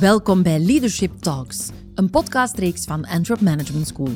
Welkom 0.00 0.42
bij 0.42 0.58
Leadership 0.58 1.12
Talks, 1.20 1.70
een 1.94 2.10
podcastreeks 2.10 2.84
van 2.84 3.06
Antwerp 3.06 3.40
Management 3.40 3.86
School. 3.86 4.12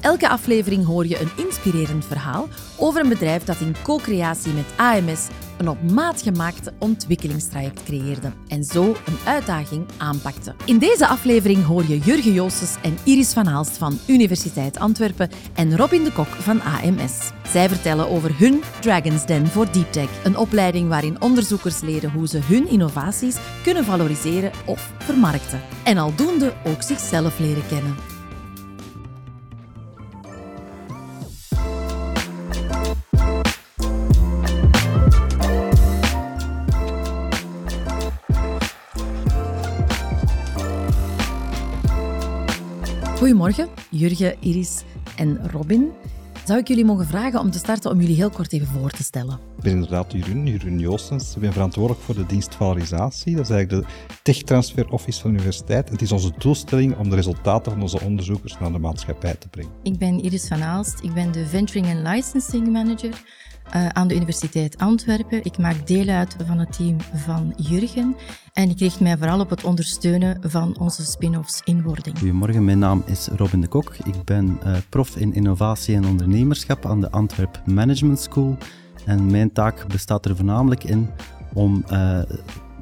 Elke 0.00 0.28
aflevering 0.28 0.84
hoor 0.84 1.06
je 1.06 1.20
een 1.20 1.44
inspirerend 1.44 2.04
verhaal 2.04 2.48
over 2.78 3.00
een 3.02 3.08
bedrijf 3.08 3.44
dat 3.44 3.60
in 3.60 3.74
co-creatie 3.82 4.52
met 4.52 4.64
AMS 4.76 5.28
een 5.58 5.68
op 5.68 5.90
maat 5.90 6.22
gemaakte 6.22 6.72
ontwikkelingstraject 6.78 7.82
creëerde 7.82 8.32
en 8.48 8.64
zo 8.64 8.82
een 8.82 9.18
uitdaging 9.24 9.86
aanpakte. 9.96 10.54
In 10.64 10.78
deze 10.78 11.06
aflevering 11.06 11.64
hoor 11.64 11.84
je 11.88 11.98
Jurgen 11.98 12.32
Joostes 12.32 12.76
en 12.82 12.98
Iris 13.04 13.32
van 13.32 13.46
Haalst 13.46 13.76
van 13.76 13.98
Universiteit 14.06 14.78
Antwerpen 14.78 15.30
en 15.54 15.76
Robin 15.76 16.04
de 16.04 16.12
Kok 16.12 16.26
van 16.26 16.60
AMS. 16.62 17.30
Zij 17.48 17.68
vertellen 17.68 18.08
over 18.08 18.38
hun 18.38 18.62
Dragon's 18.80 19.26
Den 19.26 19.46
voor 19.46 19.72
Deep 19.72 19.92
Tech, 19.92 20.24
een 20.24 20.36
opleiding 20.36 20.88
waarin 20.88 21.20
onderzoekers 21.20 21.80
leren 21.80 22.10
hoe 22.10 22.28
ze 22.28 22.38
hun 22.42 22.68
innovaties 22.68 23.36
kunnen 23.62 23.84
valoriseren 23.84 24.50
of 24.66 24.92
vermarkten. 24.98 25.60
En 25.84 25.98
aldoende 25.98 26.52
ook 26.64 26.82
zichzelf 26.82 27.38
leren 27.38 27.66
kennen. 27.66 28.15
Goedemorgen, 43.26 43.68
Jurgen, 43.90 44.36
Iris 44.40 44.82
en 45.16 45.50
Robin. 45.50 45.90
Zou 46.44 46.58
ik 46.58 46.68
jullie 46.68 46.84
mogen 46.84 47.06
vragen 47.06 47.40
om 47.40 47.50
te 47.50 47.58
starten 47.58 47.90
om 47.90 48.00
jullie 48.00 48.16
heel 48.16 48.30
kort 48.30 48.52
even 48.52 48.66
voor 48.66 48.90
te 48.90 49.02
stellen? 49.02 49.38
Ik 49.56 49.62
ben 49.62 49.72
inderdaad 49.72 50.12
Jeroen, 50.12 50.46
Jeroen 50.46 50.78
Joostens. 50.78 51.34
Ik 51.34 51.40
ben 51.40 51.52
verantwoordelijk 51.52 52.04
voor 52.04 52.14
de 52.14 52.26
dienst 52.26 52.54
valorisatie. 52.54 53.36
Dat 53.36 53.44
is 53.44 53.50
eigenlijk 53.50 53.86
de 53.86 53.92
Tech 54.22 54.36
Transfer 54.42 54.88
Office 54.88 55.20
van 55.20 55.30
de 55.30 55.36
universiteit. 55.36 55.88
Het 55.88 56.02
is 56.02 56.12
onze 56.12 56.32
doelstelling 56.38 56.96
om 56.96 57.10
de 57.10 57.16
resultaten 57.16 57.72
van 57.72 57.82
onze 57.82 58.00
onderzoekers 58.00 58.58
naar 58.58 58.72
de 58.72 58.78
maatschappij 58.78 59.34
te 59.34 59.48
brengen. 59.48 59.72
Ik 59.82 59.98
ben 59.98 60.22
Iris 60.22 60.48
van 60.48 60.62
Aalst. 60.62 61.02
Ik 61.02 61.14
ben 61.14 61.32
de 61.32 61.46
Venturing 61.46 61.86
and 61.86 62.06
Licensing 62.08 62.68
Manager 62.68 63.22
uh, 63.74 63.88
aan 63.88 64.08
de 64.08 64.14
Universiteit 64.14 64.78
Antwerpen. 64.78 65.44
Ik 65.44 65.58
maak 65.58 65.86
deel 65.86 66.08
uit 66.08 66.36
van 66.46 66.58
het 66.58 66.72
team 66.72 66.96
van 67.14 67.52
Jurgen 67.56 68.16
en 68.52 68.70
ik 68.70 68.78
richt 68.78 69.00
mij 69.00 69.18
vooral 69.18 69.40
op 69.40 69.50
het 69.50 69.64
ondersteunen 69.64 70.38
van 70.40 70.78
onze 70.78 71.04
spin-offs 71.04 71.60
in 71.64 71.82
wording. 71.82 72.18
Goedemorgen, 72.18 72.64
mijn 72.64 72.78
naam 72.78 73.02
is 73.06 73.28
Robin 73.36 73.60
de 73.60 73.66
Kok. 73.66 73.96
Ik 74.04 74.24
ben 74.24 74.58
uh, 74.66 74.76
prof 74.88 75.16
in 75.16 75.34
innovatie 75.34 75.96
en 75.96 76.06
ondernemerschap 76.06 76.86
aan 76.86 77.00
de 77.00 77.10
Antwerp 77.10 77.62
Management 77.64 78.20
School. 78.20 78.56
En 79.04 79.30
mijn 79.30 79.52
taak 79.52 79.86
bestaat 79.88 80.24
er 80.24 80.36
voornamelijk 80.36 80.84
in 80.84 81.08
om 81.52 81.84
uh, 81.92 82.22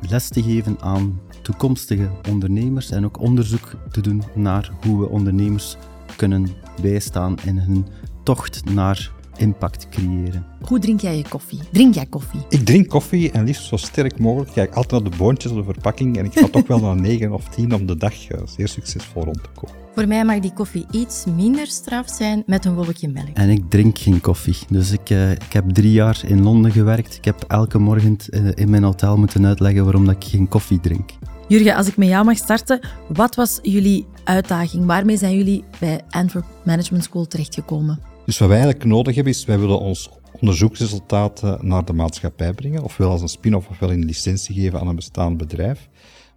les 0.01 0.29
te 0.29 0.43
geven 0.43 0.77
aan 0.81 1.21
toekomstige 1.43 2.11
ondernemers 2.31 2.91
en 2.91 3.05
ook 3.05 3.21
onderzoek 3.21 3.73
te 3.91 4.01
doen 4.01 4.23
naar 4.35 4.71
hoe 4.83 5.01
we 5.01 5.09
ondernemers 5.09 5.77
kunnen 6.17 6.49
bijstaan 6.83 7.37
in 7.45 7.59
hun 7.59 7.87
tocht 8.23 8.65
naar 8.65 9.11
impact 9.37 9.89
creëren. 9.89 10.47
Hoe 10.61 10.79
drink 10.79 11.01
jij 11.01 11.17
je 11.17 11.25
koffie? 11.29 11.61
Drink 11.73 11.95
jij 11.95 12.07
koffie? 12.07 12.41
Ik 12.49 12.65
drink 12.65 12.89
koffie 12.89 13.31
en 13.31 13.45
liefst 13.45 13.65
zo 13.65 13.77
sterk 13.77 14.19
mogelijk. 14.19 14.49
Ik 14.49 14.55
kijk 14.55 14.75
altijd 14.75 15.03
naar 15.03 15.11
de 15.11 15.17
boontjes 15.17 15.53
op 15.53 15.59
de 15.59 15.65
verpakking 15.65 16.17
en 16.17 16.25
ik 16.25 16.33
ga 16.33 16.49
toch 16.49 16.67
wel 16.67 16.81
naar 16.81 17.01
9 17.11 17.33
of 17.33 17.49
10 17.49 17.75
om 17.75 17.87
de 17.87 17.97
dag 17.97 18.29
eh, 18.29 18.41
zeer 18.57 18.69
succesvol 18.69 19.25
rond 19.25 19.43
te 19.43 19.49
komen. 19.55 19.83
Voor 19.95 20.09
mij 20.09 20.25
mag 20.25 20.39
die 20.39 20.53
koffie 20.53 20.87
iets 20.91 21.25
minder 21.37 21.67
straf 21.67 22.09
zijn 22.09 22.43
met 22.47 22.65
een 22.65 22.75
wolkje 22.75 23.09
melk. 23.09 23.29
En 23.35 23.49
ik 23.49 23.71
drink 23.71 23.99
geen 23.99 24.21
koffie. 24.21 24.57
Dus 24.69 24.91
ik, 24.91 25.11
uh, 25.11 25.31
ik 25.31 25.53
heb 25.53 25.69
drie 25.69 25.93
jaar 25.93 26.21
in 26.27 26.43
Londen 26.43 26.73
gewerkt. 26.73 27.17
Ik 27.17 27.25
heb 27.25 27.45
elke 27.49 27.79
morgen 27.79 28.17
uh, 28.31 28.49
in 28.55 28.71
mijn 28.71 28.83
hotel 28.83 29.17
moeten 29.17 29.47
uitleggen 29.47 29.85
waarom 29.85 30.05
dat 30.05 30.15
ik 30.15 30.25
geen 30.25 30.49
koffie 30.49 30.81
drink. 30.81 31.11
Jurgen, 31.49 31.75
als 31.75 31.87
ik 31.87 31.97
met 31.97 32.09
jou 32.09 32.25
mag 32.25 32.37
starten, 32.37 32.81
wat 33.09 33.35
was 33.35 33.59
jullie 33.63 34.07
uitdaging? 34.25 34.87
Waarmee 34.87 35.17
zijn 35.17 35.37
jullie 35.37 35.65
bij 35.81 36.01
Antwerp 36.11 36.47
Management 36.65 37.05
School 37.05 37.27
terechtgekomen? 37.27 37.99
Dus 38.25 38.39
wat 38.39 38.49
wij 38.49 38.57
eigenlijk 38.59 38.89
nodig 38.89 39.15
hebben 39.15 39.33
is, 39.33 39.45
wij 39.45 39.59
willen 39.59 39.81
ons 39.81 40.11
onderzoeksresultaten 40.41 41.59
naar 41.67 41.85
de 41.85 41.93
maatschappij 41.93 42.53
brengen, 42.53 42.83
ofwel 42.83 43.11
als 43.11 43.21
een 43.21 43.29
spin-off 43.29 43.69
ofwel 43.69 43.91
in 43.91 44.05
licentie 44.05 44.55
geven 44.55 44.81
aan 44.81 44.89
een 44.89 44.97
bestaand 44.97 45.37
bedrijf. 45.37 45.89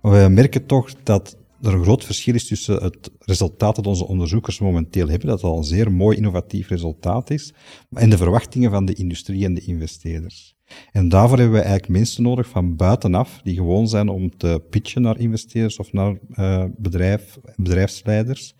Maar 0.01 0.11
wij 0.11 0.29
merken 0.29 0.65
toch 0.65 0.93
dat 1.03 1.37
er 1.61 1.73
een 1.73 1.83
groot 1.83 2.05
verschil 2.05 2.33
is 2.33 2.47
tussen 2.47 2.83
het 2.83 3.11
resultaat 3.19 3.75
dat 3.75 3.87
onze 3.87 4.07
onderzoekers 4.07 4.59
momenteel 4.59 5.07
hebben, 5.07 5.27
dat 5.27 5.43
al 5.43 5.57
een 5.57 5.63
zeer 5.63 5.91
mooi 5.91 6.17
innovatief 6.17 6.67
resultaat 6.67 7.29
is, 7.29 7.53
en 7.91 8.09
de 8.09 8.17
verwachtingen 8.17 8.71
van 8.71 8.85
de 8.85 8.93
industrie 8.93 9.45
en 9.45 9.53
de 9.53 9.65
investeerders. 9.65 10.55
En 10.91 11.09
daarvoor 11.09 11.37
hebben 11.37 11.55
we 11.55 11.61
eigenlijk 11.61 11.91
mensen 11.91 12.23
nodig 12.23 12.47
van 12.47 12.75
buitenaf, 12.75 13.39
die 13.43 13.55
gewoon 13.55 13.87
zijn 13.87 14.09
om 14.09 14.37
te 14.37 14.63
pitchen 14.69 15.01
naar 15.01 15.19
investeerders 15.19 15.77
of 15.77 15.93
naar 15.93 16.17
uh, 16.31 16.63
bedrijf, 16.77 17.37
bedrijfsleiders. 17.55 18.55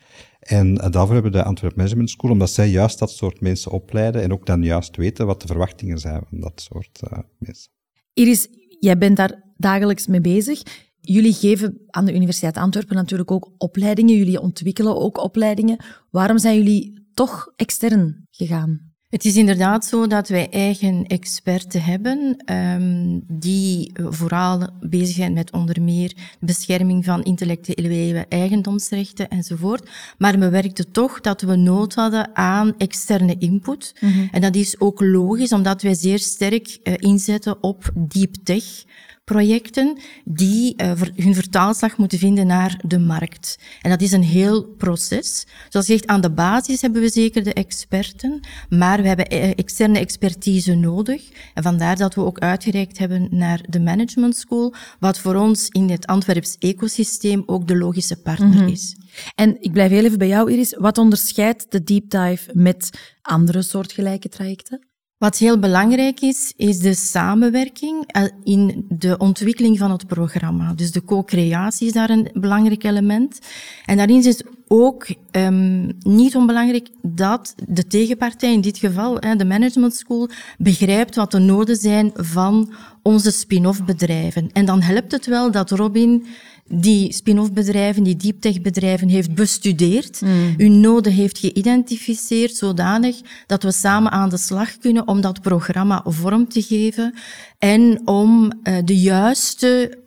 En 0.47 0.67
uh, 0.67 0.77
daarvoor 0.77 1.13
hebben 1.13 1.31
we 1.31 1.37
de 1.37 1.43
Antwerp 1.43 1.75
Management 1.75 2.09
School, 2.09 2.31
omdat 2.31 2.49
zij 2.49 2.69
juist 2.69 2.99
dat 2.99 3.11
soort 3.11 3.41
mensen 3.41 3.71
opleiden 3.71 4.21
en 4.21 4.31
ook 4.31 4.45
dan 4.45 4.63
juist 4.63 4.95
weten 4.95 5.25
wat 5.25 5.41
de 5.41 5.47
verwachtingen 5.47 5.99
zijn 5.99 6.21
van 6.29 6.39
dat 6.39 6.67
soort 6.71 6.99
uh, 7.11 7.19
mensen. 7.37 7.71
Iris, 8.13 8.47
jij 8.79 8.97
bent 8.97 9.17
daar 9.17 9.43
dagelijks 9.57 10.07
mee 10.07 10.21
bezig. 10.21 10.61
Jullie 11.01 11.33
geven 11.33 11.81
aan 11.87 12.05
de 12.05 12.13
Universiteit 12.13 12.57
Antwerpen 12.57 12.95
natuurlijk 12.95 13.31
ook 13.31 13.51
opleidingen. 13.57 14.17
Jullie 14.17 14.41
ontwikkelen 14.41 14.95
ook 14.97 15.23
opleidingen. 15.23 15.83
Waarom 16.09 16.37
zijn 16.37 16.55
jullie 16.55 17.07
toch 17.13 17.53
extern 17.55 18.27
gegaan? 18.31 18.86
Het 19.09 19.25
is 19.25 19.35
inderdaad 19.35 19.85
zo 19.85 20.07
dat 20.07 20.27
wij 20.27 20.49
eigen 20.49 21.05
experten 21.05 21.83
hebben 21.83 22.43
um, 22.53 23.23
die 23.27 23.91
vooral 23.95 24.69
bezig 24.79 25.15
zijn 25.15 25.33
met 25.33 25.51
onder 25.51 25.81
meer 25.81 26.13
bescherming 26.39 27.05
van 27.05 27.23
intellectuele 27.23 28.25
eigendomsrechten 28.29 29.27
enzovoort. 29.27 29.89
Maar 30.17 30.39
we 30.39 30.49
werkten 30.49 30.91
toch 30.91 31.21
dat 31.21 31.41
we 31.41 31.55
nood 31.55 31.93
hadden 31.93 32.35
aan 32.35 32.77
externe 32.77 33.35
input. 33.37 33.93
Mm 33.99 34.11
-hmm. 34.11 34.27
En 34.31 34.41
dat 34.41 34.55
is 34.55 34.79
ook 34.79 35.01
logisch, 35.01 35.51
omdat 35.51 35.81
wij 35.81 35.93
zeer 35.93 36.19
sterk 36.19 36.79
uh, 36.83 36.93
inzetten 36.97 37.63
op 37.63 37.91
deep 37.95 38.35
tech 38.43 38.83
projecten 39.33 39.97
die 40.25 40.73
uh, 40.81 40.91
hun 41.15 41.33
vertaalslag 41.33 41.97
moeten 41.97 42.19
vinden 42.19 42.47
naar 42.47 42.79
de 42.85 42.99
markt. 42.99 43.59
En 43.81 43.89
dat 43.89 44.01
is 44.01 44.11
een 44.11 44.23
heel 44.23 44.63
proces. 44.63 45.45
Zoals 45.69 45.85
gezegd, 45.85 46.07
aan 46.07 46.21
de 46.21 46.31
basis 46.31 46.81
hebben 46.81 47.01
we 47.01 47.09
zeker 47.09 47.43
de 47.43 47.53
experten, 47.53 48.39
maar 48.69 49.01
we 49.01 49.07
hebben 49.07 49.27
eh, 49.27 49.49
externe 49.49 49.99
expertise 49.99 50.75
nodig. 50.75 51.23
En 51.53 51.63
vandaar 51.63 51.95
dat 51.95 52.15
we 52.15 52.21
ook 52.21 52.39
uitgereikt 52.39 52.97
hebben 52.97 53.27
naar 53.31 53.63
de 53.69 53.79
management 53.79 54.35
school, 54.35 54.73
wat 54.99 55.19
voor 55.19 55.35
ons 55.35 55.67
in 55.69 55.89
het 55.89 56.05
Antwerps 56.05 56.55
ecosysteem 56.59 57.43
ook 57.45 57.67
de 57.67 57.77
logische 57.77 58.21
partner 58.21 58.47
mm 58.47 58.57
-hmm. 58.57 58.67
is. 58.67 58.95
En 59.35 59.57
ik 59.59 59.71
blijf 59.71 59.89
heel 59.89 60.05
even 60.05 60.17
bij 60.17 60.27
jou, 60.27 60.51
Iris. 60.51 60.75
Wat 60.77 60.97
onderscheidt 60.97 61.71
de 61.71 61.83
deep 61.83 62.09
dive 62.09 62.49
met 62.53 62.89
andere 63.21 63.61
soortgelijke 63.61 64.29
trajecten? 64.29 64.86
Wat 65.17 65.37
heel 65.37 65.59
belangrijk 65.59 66.21
is, 66.21 66.53
is 66.55 66.79
de 66.79 66.93
samenwerking 66.93 68.03
eh, 68.07 68.23
in 68.43 68.85
de 68.89 69.17
ontwikkeling 69.17 69.77
van 69.77 69.91
het 69.91 70.07
programma. 70.07 70.73
Dus 70.73 70.91
de 70.91 71.03
co-creatie 71.03 71.87
is 71.87 71.93
daar 71.93 72.09
een 72.09 72.29
belangrijk 72.33 72.83
element. 72.83 73.39
En 73.85 73.97
daarin 73.97 74.25
is 74.25 74.43
ook 74.67 75.07
um, 75.31 75.91
niet 75.99 76.35
onbelangrijk 76.35 76.89
dat 77.01 77.55
de 77.67 77.87
tegenpartij, 77.87 78.53
in 78.53 78.61
dit 78.61 78.77
geval 78.77 79.19
de 79.19 79.45
management 79.45 79.93
school, 79.95 80.29
begrijpt 80.57 81.15
wat 81.15 81.31
de 81.31 81.39
noden 81.39 81.75
zijn 81.75 82.11
van 82.13 82.73
onze 83.01 83.31
spin-off 83.31 83.85
bedrijven. 83.85 84.49
En 84.53 84.65
dan 84.65 84.81
helpt 84.81 85.11
het 85.11 85.25
wel 85.25 85.51
dat 85.51 85.71
Robin 85.71 86.25
die 86.69 87.13
spin-off 87.13 87.51
bedrijven, 87.51 88.03
die 88.03 88.15
deep 88.15 88.41
tech 88.41 88.61
bedrijven 88.61 89.07
heeft 89.07 89.35
bestudeerd, 89.35 90.21
mm. 90.21 90.53
hun 90.57 90.79
noden 90.79 91.11
heeft 91.11 91.37
geïdentificeerd, 91.37 92.55
zodanig 92.55 93.15
dat 93.45 93.63
we 93.63 93.71
samen 93.71 94.11
aan 94.11 94.29
de 94.29 94.37
slag 94.37 94.77
kunnen 94.77 95.07
om 95.07 95.21
dat 95.21 95.41
programma 95.41 96.01
vorm 96.05 96.47
te 96.47 96.61
geven 96.61 97.13
en 97.57 98.01
om 98.05 98.51
uh, 98.63 98.77
de 98.85 98.99
juiste 98.99 99.97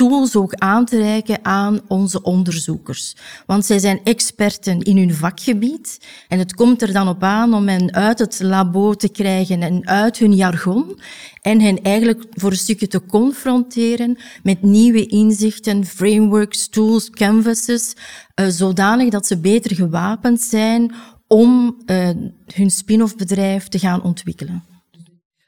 tools 0.00 0.36
ook 0.36 0.54
aan 0.54 0.84
te 0.84 0.96
reiken 0.96 1.44
aan 1.44 1.80
onze 1.88 2.22
onderzoekers. 2.22 3.16
Want 3.46 3.64
zij 3.64 3.78
zijn 3.78 4.00
experten 4.04 4.80
in 4.80 4.96
hun 4.96 5.14
vakgebied 5.14 6.00
en 6.28 6.38
het 6.38 6.54
komt 6.54 6.82
er 6.82 6.92
dan 6.92 7.08
op 7.08 7.22
aan 7.22 7.54
om 7.54 7.68
hen 7.68 7.94
uit 7.94 8.18
het 8.18 8.40
labo 8.40 8.94
te 8.94 9.08
krijgen 9.08 9.62
en 9.62 9.86
uit 9.86 10.18
hun 10.18 10.34
jargon 10.34 11.00
en 11.42 11.60
hen 11.60 11.82
eigenlijk 11.82 12.24
voor 12.30 12.50
een 12.50 12.56
stukje 12.56 12.86
te 12.86 13.06
confronteren 13.06 14.18
met 14.42 14.62
nieuwe 14.62 15.06
inzichten, 15.06 15.84
frameworks, 15.84 16.68
tools, 16.68 17.10
canvases, 17.10 17.94
uh, 17.94 18.46
zodanig 18.46 19.10
dat 19.10 19.26
ze 19.26 19.38
beter 19.38 19.74
gewapend 19.74 20.40
zijn 20.40 20.94
om 21.26 21.76
uh, 21.86 22.10
hun 22.54 22.70
spin-off 22.70 23.16
bedrijf 23.16 23.68
te 23.68 23.78
gaan 23.78 24.02
ontwikkelen. 24.02 24.64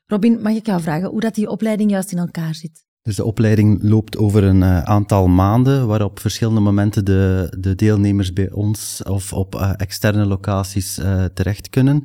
Robin, 0.06 0.43
mag 0.43 0.53
ik 0.53 0.67
jou 0.67 0.82
vragen 0.82 1.09
hoe 1.09 1.21
dat 1.21 1.35
die 1.35 1.50
opleiding 1.50 1.91
juist 1.91 2.12
in 2.12 2.19
elkaar 2.19 2.55
zit? 2.55 2.91
Dus 3.02 3.16
de 3.16 3.25
opleiding 3.25 3.82
loopt 3.82 4.16
over 4.16 4.44
een 4.44 4.60
uh, 4.60 4.82
aantal 4.82 5.28
maanden, 5.28 5.87
waarop 5.87 6.10
op 6.10 6.20
verschillende 6.20 6.60
momenten 6.60 7.04
de, 7.04 7.54
de 7.58 7.75
deelnemers 7.75 8.32
bij 8.32 8.50
ons 8.50 9.02
of 9.02 9.32
op 9.32 9.54
uh, 9.54 9.72
externe 9.76 10.26
locaties 10.26 10.99
uh, 10.99 11.25
terecht 11.25 11.69
kunnen. 11.69 12.04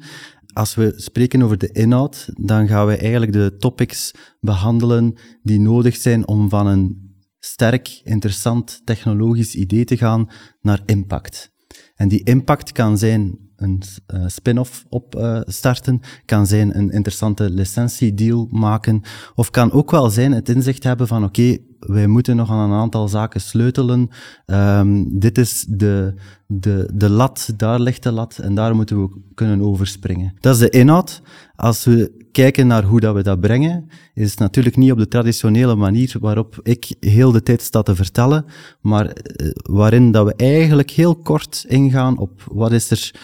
Als 0.54 0.76
we 0.76 0.94
spreken 0.96 1.42
over 1.42 1.58
de 1.58 1.72
inhoud, 1.72 2.30
dan 2.34 2.68
gaan 2.68 2.88
we 2.88 2.98
eigenlijk 2.98 3.32
de 3.32 3.56
topics 3.58 4.14
behandelen 4.40 5.18
die 5.44 5.60
nodig 5.60 5.96
zijn 5.96 6.28
om 6.28 6.50
van 6.50 6.68
een 6.68 7.16
sterk, 7.40 8.02
interessant 8.04 8.82
technologisch 8.84 9.56
idee 9.56 9.86
te 9.86 9.98
gaan 9.98 10.30
naar 10.62 10.82
impact. 10.86 11.52
En 11.96 12.08
die 12.08 12.24
impact 12.24 12.72
kan 12.72 12.98
zijn 12.98 13.47
een 13.58 13.82
uh, 14.14 14.24
spin-off 14.28 14.86
opstarten, 14.90 15.94
uh, 15.94 16.10
kan 16.26 16.48
zijn 16.48 16.78
een 16.78 16.90
interessante 16.92 17.50
licentiedeal 17.50 18.48
maken, 18.52 19.02
of 19.36 19.50
kan 19.50 19.72
ook 19.72 19.92
wel 19.92 20.10
zijn 20.10 20.32
het 20.32 20.50
inzicht 20.50 20.84
hebben 20.84 21.08
van 21.08 21.24
oké, 21.24 21.42
okay, 21.42 21.66
wij 21.80 22.08
moeten 22.08 22.36
nog 22.36 22.52
aan 22.52 22.70
een 22.70 22.78
aantal 22.78 23.08
zaken 23.08 23.42
sleutelen. 23.42 24.10
Um, 24.46 25.20
dit 25.20 25.38
is 25.38 25.66
de, 25.70 26.14
de, 26.48 26.90
de 26.94 27.10
lat, 27.10 27.54
daar 27.58 27.80
ligt 27.80 28.04
de 28.04 28.12
lat 28.12 28.38
en 28.38 28.56
daar 28.56 28.76
moeten 28.76 29.02
we 29.02 29.10
kunnen 29.34 29.62
overspringen. 29.62 30.34
Dat 30.40 30.54
is 30.54 30.60
de 30.60 30.70
inhoud. 30.70 31.22
Als 31.56 31.86
we 31.86 32.26
kijken 32.32 32.68
naar 32.68 32.84
hoe 32.84 33.00
dat 33.00 33.16
we 33.16 33.24
dat 33.24 33.40
brengen, 33.40 33.90
is 34.14 34.30
het 34.30 34.40
natuurlijk 34.40 34.78
niet 34.78 34.92
op 34.92 34.98
de 34.98 35.08
traditionele 35.08 35.76
manier 35.76 36.16
waarop 36.20 36.60
ik 36.64 36.96
heel 37.00 37.32
de 37.32 37.44
tijd 37.44 37.62
sta 37.62 37.82
te 37.82 37.96
vertellen, 37.96 38.46
maar 38.82 39.06
uh, 39.06 39.50
waarin 39.54 40.12
dat 40.12 40.26
we 40.26 40.34
eigenlijk 40.36 40.92
heel 40.92 41.16
kort 41.16 41.66
ingaan 41.68 42.18
op 42.18 42.44
wat 42.52 42.72
is 42.72 42.92
er 42.92 43.16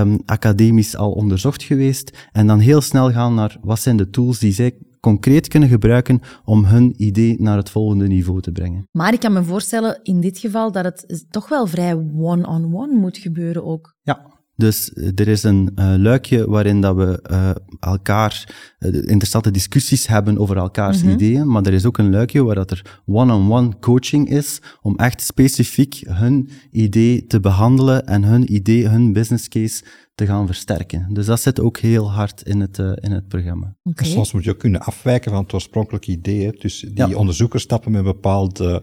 um, 0.00 0.18
academisch 0.24 0.96
al 0.96 1.12
onderzocht 1.12 1.62
geweest 1.62 2.28
en 2.32 2.46
dan 2.46 2.58
heel 2.58 2.80
snel 2.80 3.12
gaan 3.12 3.34
naar 3.34 3.56
wat 3.62 3.80
zijn 3.80 3.96
de 3.96 4.10
tools 4.10 4.38
die 4.38 4.52
zij 4.52 4.74
concreet 5.00 5.48
kunnen 5.48 5.68
gebruiken 5.68 6.20
om 6.44 6.64
hun 6.64 6.94
idee 6.96 7.36
naar 7.40 7.56
het 7.56 7.70
volgende 7.70 8.06
niveau 8.06 8.40
te 8.40 8.52
brengen. 8.52 8.88
Maar 8.92 9.12
ik 9.12 9.20
kan 9.20 9.32
me 9.32 9.42
voorstellen 9.42 10.00
in 10.02 10.20
dit 10.20 10.38
geval 10.38 10.72
dat 10.72 10.84
het 10.84 11.26
toch 11.30 11.48
wel 11.48 11.66
vrij 11.66 11.94
one-on-one 12.16 12.94
moet 12.94 13.18
gebeuren 13.18 13.64
ook. 13.64 13.94
Ja, 14.02 14.37
dus 14.58 14.92
er 15.14 15.28
is 15.28 15.42
een 15.42 15.70
uh, 15.76 15.94
luikje 15.96 16.50
waarin 16.50 16.80
dat 16.80 16.96
we 16.96 17.24
uh, 17.30 17.50
elkaar 17.80 18.54
uh, 18.78 18.94
interessante 18.94 19.50
discussies 19.50 20.06
hebben 20.06 20.38
over 20.38 20.56
elkaars 20.56 20.96
mm 20.96 21.02
-hmm. 21.02 21.12
ideeën, 21.12 21.48
maar 21.50 21.66
er 21.66 21.72
is 21.72 21.84
ook 21.86 21.98
een 21.98 22.10
luikje 22.10 22.44
waar 22.44 22.54
dat 22.54 22.70
er 22.70 23.00
one-on-one 23.06 23.34
-on 23.34 23.46
-one 23.46 23.78
coaching 23.80 24.30
is 24.30 24.60
om 24.82 24.96
echt 24.96 25.20
specifiek 25.20 26.02
hun 26.08 26.48
idee 26.70 27.26
te 27.26 27.40
behandelen 27.40 28.06
en 28.06 28.24
hun 28.24 28.54
idee, 28.54 28.88
hun 28.88 29.12
business 29.12 29.48
case 29.48 29.84
te 30.14 30.26
gaan 30.26 30.46
versterken. 30.46 31.06
Dus 31.12 31.26
dat 31.26 31.40
zit 31.40 31.60
ook 31.60 31.78
heel 31.78 32.12
hard 32.12 32.42
in 32.42 32.60
het, 32.60 32.78
uh, 32.78 32.92
in 32.94 33.12
het 33.12 33.28
programma. 33.28 33.76
Okay. 33.82 34.08
Soms 34.08 34.32
moet 34.32 34.44
je 34.44 34.50
ook 34.50 34.58
kunnen 34.58 34.80
afwijken 34.80 35.30
van 35.30 35.42
het 35.42 35.52
oorspronkelijke 35.52 36.10
idee. 36.10 36.44
Hè. 36.44 36.50
Dus 36.50 36.80
die 36.80 37.06
ja. 37.06 37.14
onderzoekers 37.16 37.62
stappen 37.62 37.90
met 37.90 38.00
een 38.00 38.12
bepaald... 38.12 38.60
Uh, 38.60 38.66
die 38.66 38.80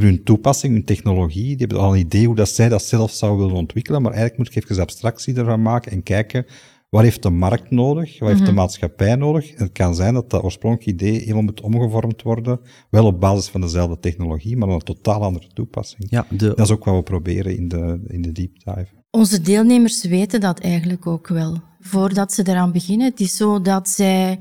hebben 0.00 0.10
hun 0.10 0.24
toepassing, 0.24 0.72
hun 0.72 0.84
technologie, 0.84 1.46
die 1.46 1.56
hebben 1.56 1.78
al 1.78 1.92
een 1.92 2.00
idee 2.00 2.26
hoe 2.26 2.36
dat 2.36 2.48
zij 2.48 2.68
dat 2.68 2.82
zelf 2.82 3.10
zou 3.10 3.38
willen 3.38 3.54
ontwikkelen, 3.54 4.02
maar 4.02 4.12
eigenlijk 4.12 4.40
moet 4.40 4.56
ik 4.56 4.70
even 4.70 4.82
abstractie 4.82 5.34
ervan 5.34 5.62
maken 5.62 5.92
en 5.92 6.02
kijken 6.02 6.46
wat 6.94 7.02
heeft 7.02 7.22
de 7.22 7.30
markt 7.30 7.70
nodig, 7.70 8.18
wat 8.18 8.28
heeft 8.28 8.40
mm 8.40 8.46
-hmm. 8.46 8.54
de 8.54 8.60
maatschappij 8.60 9.14
nodig. 9.14 9.50
En 9.50 9.64
het 9.64 9.72
kan 9.72 9.94
zijn 9.94 10.14
dat 10.14 10.30
dat 10.30 10.42
oorspronkelijke 10.42 11.04
idee 11.04 11.20
helemaal 11.20 11.42
moet 11.42 11.60
omgevormd 11.60 12.22
worden, 12.22 12.60
wel 12.90 13.06
op 13.06 13.20
basis 13.20 13.48
van 13.48 13.60
dezelfde 13.60 13.98
technologie, 13.98 14.56
maar 14.56 14.68
een 14.68 14.78
totaal 14.78 15.22
andere 15.22 15.46
toepassing. 15.54 16.06
Ja, 16.10 16.26
de... 16.30 16.46
Dat 16.46 16.58
is 16.58 16.70
ook 16.70 16.84
wat 16.84 16.94
we 16.94 17.02
proberen 17.02 17.56
in 17.56 17.68
de, 17.68 18.00
in 18.06 18.22
de 18.22 18.32
deep 18.32 18.52
dive. 18.64 18.86
Onze 19.10 19.40
deelnemers 19.40 20.04
weten 20.04 20.40
dat 20.40 20.60
eigenlijk 20.60 21.06
ook 21.06 21.28
wel, 21.28 21.60
voordat 21.80 22.32
ze 22.32 22.48
eraan 22.48 22.72
beginnen. 22.72 23.10
Het 23.10 23.20
is 23.20 23.36
zo 23.36 23.60
dat 23.60 23.88
zij 23.88 24.38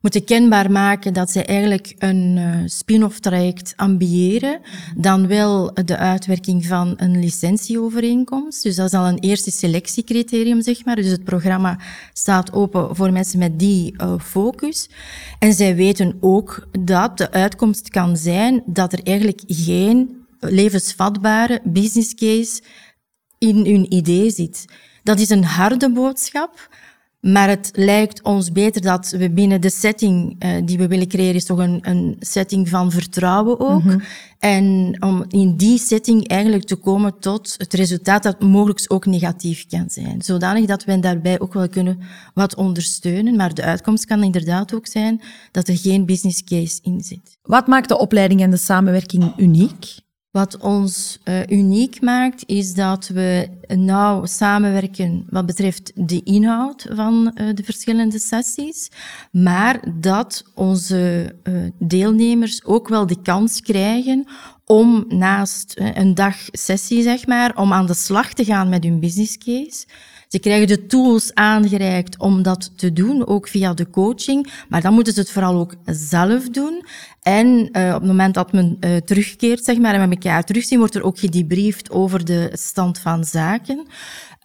moeten 0.00 0.24
kenbaar 0.24 0.70
maken 0.70 1.12
dat 1.12 1.30
zij 1.30 1.46
eigenlijk 1.46 1.94
een 1.98 2.36
uh, 2.36 2.56
spin-off 2.66 3.20
traject 3.20 3.72
ambiëren, 3.76 4.60
dan 4.96 5.26
wel 5.26 5.74
de 5.74 5.96
uitwerking 5.96 6.66
van 6.66 6.94
een 6.96 7.18
licentieovereenkomst. 7.20 8.62
Dus 8.62 8.76
dat 8.76 8.86
is 8.86 8.98
al 8.98 9.06
een 9.06 9.18
eerste 9.18 9.50
selectiecriterium, 9.50 10.62
zeg 10.62 10.84
maar. 10.84 10.96
Dus 10.96 11.10
het 11.10 11.24
programma 11.24 11.78
staat 12.12 12.52
open 12.52 12.96
voor 12.96 13.12
mensen 13.12 13.38
met 13.38 13.58
die 13.58 13.94
uh, 13.96 14.14
focus. 14.18 14.88
En 15.38 15.52
zij 15.52 15.76
weten 15.76 16.16
ook 16.20 16.68
dat 16.78 17.18
de 17.18 17.30
uitkomst 17.30 17.88
kan 17.88 18.16
zijn 18.16 18.62
dat 18.66 18.92
er 18.92 19.00
eigenlijk 19.02 19.42
geen 19.46 20.18
levensvatbare 20.38 21.60
business 21.64 22.14
case 22.14 22.62
in 23.38 23.56
hun 23.56 23.92
idee 23.92 24.30
zit. 24.30 24.64
Dat 25.02 25.20
is 25.20 25.30
een 25.30 25.44
harde 25.44 25.92
boodschap, 25.92 26.68
maar 27.20 27.48
het 27.48 27.70
lijkt 27.74 28.22
ons 28.22 28.52
beter 28.52 28.82
dat 28.82 29.10
we 29.10 29.30
binnen 29.30 29.60
de 29.60 29.70
setting 29.70 30.44
uh, 30.44 30.50
die 30.64 30.78
we 30.78 30.86
willen 30.86 31.08
creëren, 31.08 31.34
is 31.34 31.44
toch 31.44 31.58
een, 31.58 31.78
een 31.82 32.16
setting 32.18 32.68
van 32.68 32.90
vertrouwen 32.90 33.60
ook. 33.60 33.82
Mm 33.82 33.90
-hmm. 33.90 34.02
En 34.38 34.96
om 35.00 35.24
in 35.28 35.56
die 35.56 35.78
setting 35.78 36.28
eigenlijk 36.28 36.64
te 36.64 36.76
komen 36.76 37.18
tot 37.18 37.54
het 37.56 37.74
resultaat 37.74 38.22
dat 38.22 38.40
mogelijk 38.40 38.84
ook 38.88 39.06
negatief 39.06 39.66
kan 39.66 39.84
zijn. 39.90 40.22
Zodanig 40.22 40.66
dat 40.66 40.84
we 40.84 40.98
daarbij 40.98 41.40
ook 41.40 41.54
wel 41.54 41.68
kunnen 41.68 41.98
wat 42.34 42.54
ondersteunen. 42.54 43.36
Maar 43.36 43.54
de 43.54 43.62
uitkomst 43.62 44.04
kan 44.04 44.22
inderdaad 44.22 44.74
ook 44.74 44.86
zijn 44.86 45.20
dat 45.50 45.68
er 45.68 45.76
geen 45.76 46.06
business 46.06 46.44
case 46.44 46.78
in 46.82 47.00
zit. 47.00 47.38
Wat 47.42 47.66
maakt 47.66 47.88
de 47.88 47.98
opleiding 47.98 48.40
en 48.40 48.50
de 48.50 48.56
samenwerking 48.56 49.32
uniek? 49.36 49.98
Wat 50.30 50.56
ons 50.58 51.18
uh, 51.24 51.46
uniek 51.46 52.00
maakt, 52.00 52.42
is 52.46 52.74
dat 52.74 53.08
we 53.08 53.48
nauw 53.66 54.26
samenwerken 54.26 55.26
wat 55.30 55.46
betreft 55.46 55.92
de 55.94 56.22
inhoud 56.22 56.86
van 56.90 57.32
uh, 57.34 57.54
de 57.54 57.64
verschillende 57.64 58.18
sessies, 58.18 58.90
maar 59.32 60.00
dat 60.00 60.44
onze 60.54 61.34
uh, 61.42 61.70
deelnemers 61.78 62.64
ook 62.64 62.88
wel 62.88 63.06
de 63.06 63.22
kans 63.22 63.60
krijgen 63.60 64.26
om 64.70 65.04
naast 65.08 65.80
een 65.94 66.14
dag 66.14 66.36
sessie, 66.52 67.02
zeg 67.02 67.26
maar, 67.26 67.56
om 67.56 67.72
aan 67.72 67.86
de 67.86 67.94
slag 67.94 68.32
te 68.32 68.44
gaan 68.44 68.68
met 68.68 68.84
hun 68.84 69.00
business 69.00 69.38
case. 69.38 69.84
Ze 70.28 70.38
krijgen 70.38 70.66
de 70.66 70.86
tools 70.86 71.34
aangereikt 71.34 72.18
om 72.18 72.42
dat 72.42 72.72
te 72.76 72.92
doen, 72.92 73.26
ook 73.26 73.48
via 73.48 73.74
de 73.74 73.90
coaching. 73.90 74.52
Maar 74.68 74.80
dan 74.80 74.94
moeten 74.94 75.12
ze 75.12 75.20
het 75.20 75.30
vooral 75.30 75.54
ook 75.54 75.74
zelf 75.84 76.48
doen. 76.48 76.84
En 77.22 77.46
uh, 77.46 77.86
op 77.94 78.00
het 78.00 78.06
moment 78.06 78.34
dat 78.34 78.52
men 78.52 78.76
uh, 78.80 78.96
terugkeert, 78.96 79.64
zeg 79.64 79.78
maar, 79.78 79.94
en 79.94 80.08
we 80.08 80.14
elkaar 80.14 80.44
terugzien, 80.44 80.78
wordt 80.78 80.94
er 80.94 81.02
ook 81.02 81.18
gedebriefd 81.18 81.90
over 81.90 82.24
de 82.24 82.50
stand 82.52 82.98
van 82.98 83.24
zaken. 83.24 83.86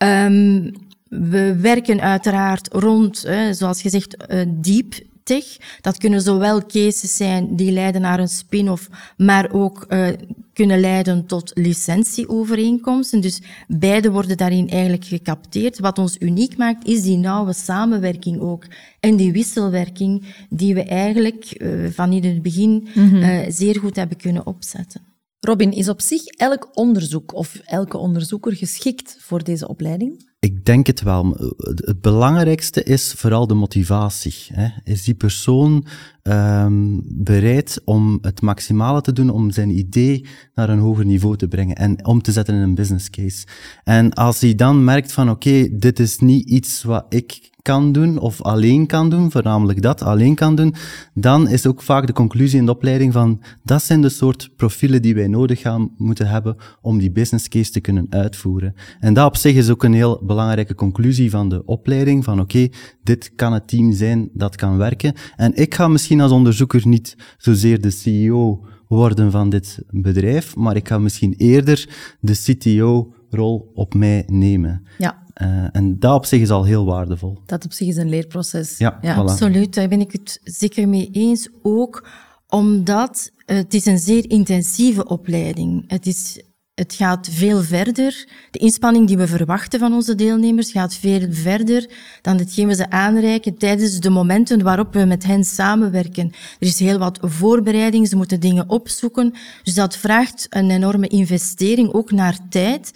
Um, 0.03 0.71
we 1.09 1.55
werken 1.55 2.01
uiteraard 2.01 2.67
rond, 2.71 3.25
uh, 3.25 3.51
zoals 3.51 3.81
gezegd, 3.81 4.17
diep 4.47 4.95
tech. 5.25 5.57
Dat 5.81 5.97
kunnen 5.97 6.21
zowel 6.21 6.65
cases 6.65 7.15
zijn 7.15 7.55
die 7.55 7.71
leiden 7.71 8.01
naar 8.01 8.19
een 8.19 8.27
spin-off, 8.27 8.89
maar 9.17 9.51
ook 9.51 9.85
uh, 9.89 10.07
kunnen 10.53 10.79
leiden 10.79 11.25
tot 11.25 11.51
licentieovereenkomsten. 11.53 13.21
Dus 13.21 13.41
beide 13.67 14.11
worden 14.11 14.37
daarin 14.37 14.69
eigenlijk 14.69 15.05
gecapteerd. 15.05 15.79
Wat 15.79 15.97
ons 15.97 16.15
uniek 16.19 16.57
maakt, 16.57 16.87
is 16.87 17.01
die 17.01 17.17
nauwe 17.17 17.53
samenwerking 17.53 18.39
ook. 18.39 18.65
En 18.99 19.15
die 19.15 19.31
wisselwerking 19.31 20.25
die 20.49 20.73
we 20.73 20.83
eigenlijk 20.83 21.55
uh, 21.57 21.89
van 21.91 22.11
in 22.11 22.23
het 22.23 22.41
begin 22.41 22.87
mm 22.93 23.09
-hmm. 23.09 23.23
uh, 23.23 23.39
zeer 23.47 23.79
goed 23.79 23.95
hebben 23.95 24.17
kunnen 24.17 24.45
opzetten. 24.45 25.01
Robin, 25.39 25.71
is 25.71 25.89
op 25.89 26.01
zich 26.01 26.25
elk 26.25 26.69
onderzoek 26.73 27.33
of 27.33 27.55
elke 27.55 27.97
onderzoeker 27.97 28.55
geschikt 28.55 29.17
voor 29.19 29.43
deze 29.43 29.67
opleiding? 29.67 30.33
Ik 30.45 30.65
denk 30.65 30.87
het 30.87 31.01
wel. 31.01 31.53
Het 31.65 32.01
belangrijkste 32.01 32.83
is 32.83 33.13
vooral 33.17 33.47
de 33.47 33.53
motivatie. 33.53 34.33
Hè. 34.53 34.67
Is 34.83 35.03
die 35.03 35.13
persoon 35.13 35.85
um, 36.23 37.01
bereid 37.05 37.81
om 37.85 38.17
het 38.21 38.41
maximale 38.41 39.01
te 39.01 39.13
doen 39.13 39.29
om 39.29 39.51
zijn 39.51 39.69
idee 39.69 40.25
naar 40.55 40.69
een 40.69 40.79
hoger 40.79 41.05
niveau 41.05 41.37
te 41.37 41.47
brengen 41.47 41.75
en 41.75 42.05
om 42.05 42.21
te 42.21 42.31
zetten 42.31 42.55
in 42.55 42.61
een 42.61 42.75
business 42.75 43.09
case? 43.09 43.45
En 43.83 44.13
als 44.13 44.39
hij 44.39 44.55
dan 44.55 44.83
merkt 44.83 45.11
van 45.11 45.29
oké, 45.29 45.67
dit 45.71 45.99
is 45.99 46.19
niet 46.19 46.49
iets 46.49 46.83
wat 46.83 47.05
ik 47.09 47.49
kan 47.65 47.91
doen 47.91 48.17
of 48.17 48.41
alleen 48.41 48.85
kan 48.85 49.09
doen, 49.09 49.31
voornamelijk 49.31 49.81
dat 49.81 50.01
alleen 50.01 50.35
kan 50.35 50.55
doen, 50.55 50.73
dan 51.13 51.49
is 51.49 51.67
ook 51.67 51.81
vaak 51.81 52.07
de 52.07 52.13
conclusie 52.13 52.59
in 52.59 52.65
de 52.65 52.71
opleiding 52.71 53.13
van 53.13 53.41
dat 53.63 53.83
zijn 53.83 54.01
de 54.01 54.09
soort 54.09 54.49
profielen 54.55 55.01
die 55.01 55.15
wij 55.15 55.27
nodig 55.27 55.61
gaan 55.61 55.91
moeten 55.97 56.27
hebben 56.27 56.55
om 56.81 56.97
die 56.97 57.11
business 57.11 57.47
case 57.47 57.71
te 57.71 57.79
kunnen 57.79 58.07
uitvoeren. 58.09 58.75
En 58.99 59.13
dat 59.13 59.25
op 59.25 59.35
zich 59.35 59.55
is 59.55 59.69
ook 59.69 59.83
een 59.83 59.93
heel 59.93 60.21
belangrijke 60.23 60.75
conclusie 60.75 61.29
van 61.29 61.49
de 61.49 61.65
opleiding, 61.65 62.23
van 62.23 62.39
oké, 62.39 62.67
dit 63.03 63.31
kan 63.35 63.53
het 63.53 63.67
team 63.67 63.93
zijn 63.93 64.29
dat 64.33 64.55
kan 64.55 64.77
werken. 64.77 65.13
En 65.35 65.55
ik 65.55 65.75
ga 65.75 65.87
misschien 65.87 66.21
als 66.21 66.31
onderzoeker 66.31 66.87
niet 66.87 67.15
zozeer 67.37 67.81
de 67.81 67.91
CEO 67.91 68.65
worden 68.87 69.31
van 69.31 69.49
dit 69.49 69.79
bedrijf, 69.89 70.55
maar 70.55 70.75
ik 70.75 70.87
ga 70.87 70.97
misschien 70.97 71.33
eerder 71.37 71.89
de 72.19 72.33
CTO-rol 72.33 73.71
op 73.73 73.93
mij 73.93 74.23
nemen. 74.27 74.83
Ja. 74.97 75.23
Uh, 75.41 75.65
en 75.71 75.99
dat 75.99 76.15
op 76.15 76.25
zich 76.25 76.41
is 76.41 76.49
al 76.49 76.63
heel 76.63 76.85
waardevol. 76.85 77.39
Dat 77.45 77.65
op 77.65 77.73
zich 77.73 77.87
is 77.87 77.97
een 77.97 78.09
leerproces. 78.09 78.77
Ja, 78.77 78.97
ja. 79.01 79.15
Voilà. 79.15 79.17
absoluut. 79.17 79.73
Daar 79.73 79.87
ben 79.87 79.99
ik 79.99 80.11
het 80.11 80.39
zeker 80.43 80.87
mee 80.87 81.09
eens. 81.11 81.49
Ook 81.61 82.07
omdat 82.47 83.31
het 83.45 83.73
is 83.73 83.85
een 83.85 83.99
zeer 83.99 84.29
intensieve 84.29 85.07
opleiding. 85.07 85.83
Het 85.87 86.05
is 86.05 86.41
het 86.75 86.93
gaat 86.93 87.27
veel 87.31 87.61
verder. 87.61 88.27
De 88.51 88.59
inspanning 88.59 89.07
die 89.07 89.17
we 89.17 89.27
verwachten 89.27 89.79
van 89.79 89.93
onze 89.93 90.15
deelnemers 90.15 90.71
gaat 90.71 90.95
veel 90.95 91.27
verder 91.29 91.89
dan 92.21 92.37
hetgeen 92.37 92.67
we 92.67 92.75
ze 92.75 92.89
aanreiken 92.89 93.57
tijdens 93.57 93.99
de 93.99 94.09
momenten 94.09 94.63
waarop 94.63 94.93
we 94.93 95.05
met 95.05 95.23
hen 95.23 95.43
samenwerken. 95.43 96.31
Er 96.59 96.67
is 96.67 96.79
heel 96.79 96.97
wat 96.97 97.19
voorbereiding, 97.21 98.07
ze 98.07 98.15
moeten 98.15 98.39
dingen 98.39 98.69
opzoeken. 98.69 99.33
Dus 99.63 99.73
dat 99.73 99.97
vraagt 99.97 100.47
een 100.49 100.71
enorme 100.71 101.07
investering, 101.07 101.93
ook 101.93 102.11
naar 102.11 102.37
tijd. 102.49 102.91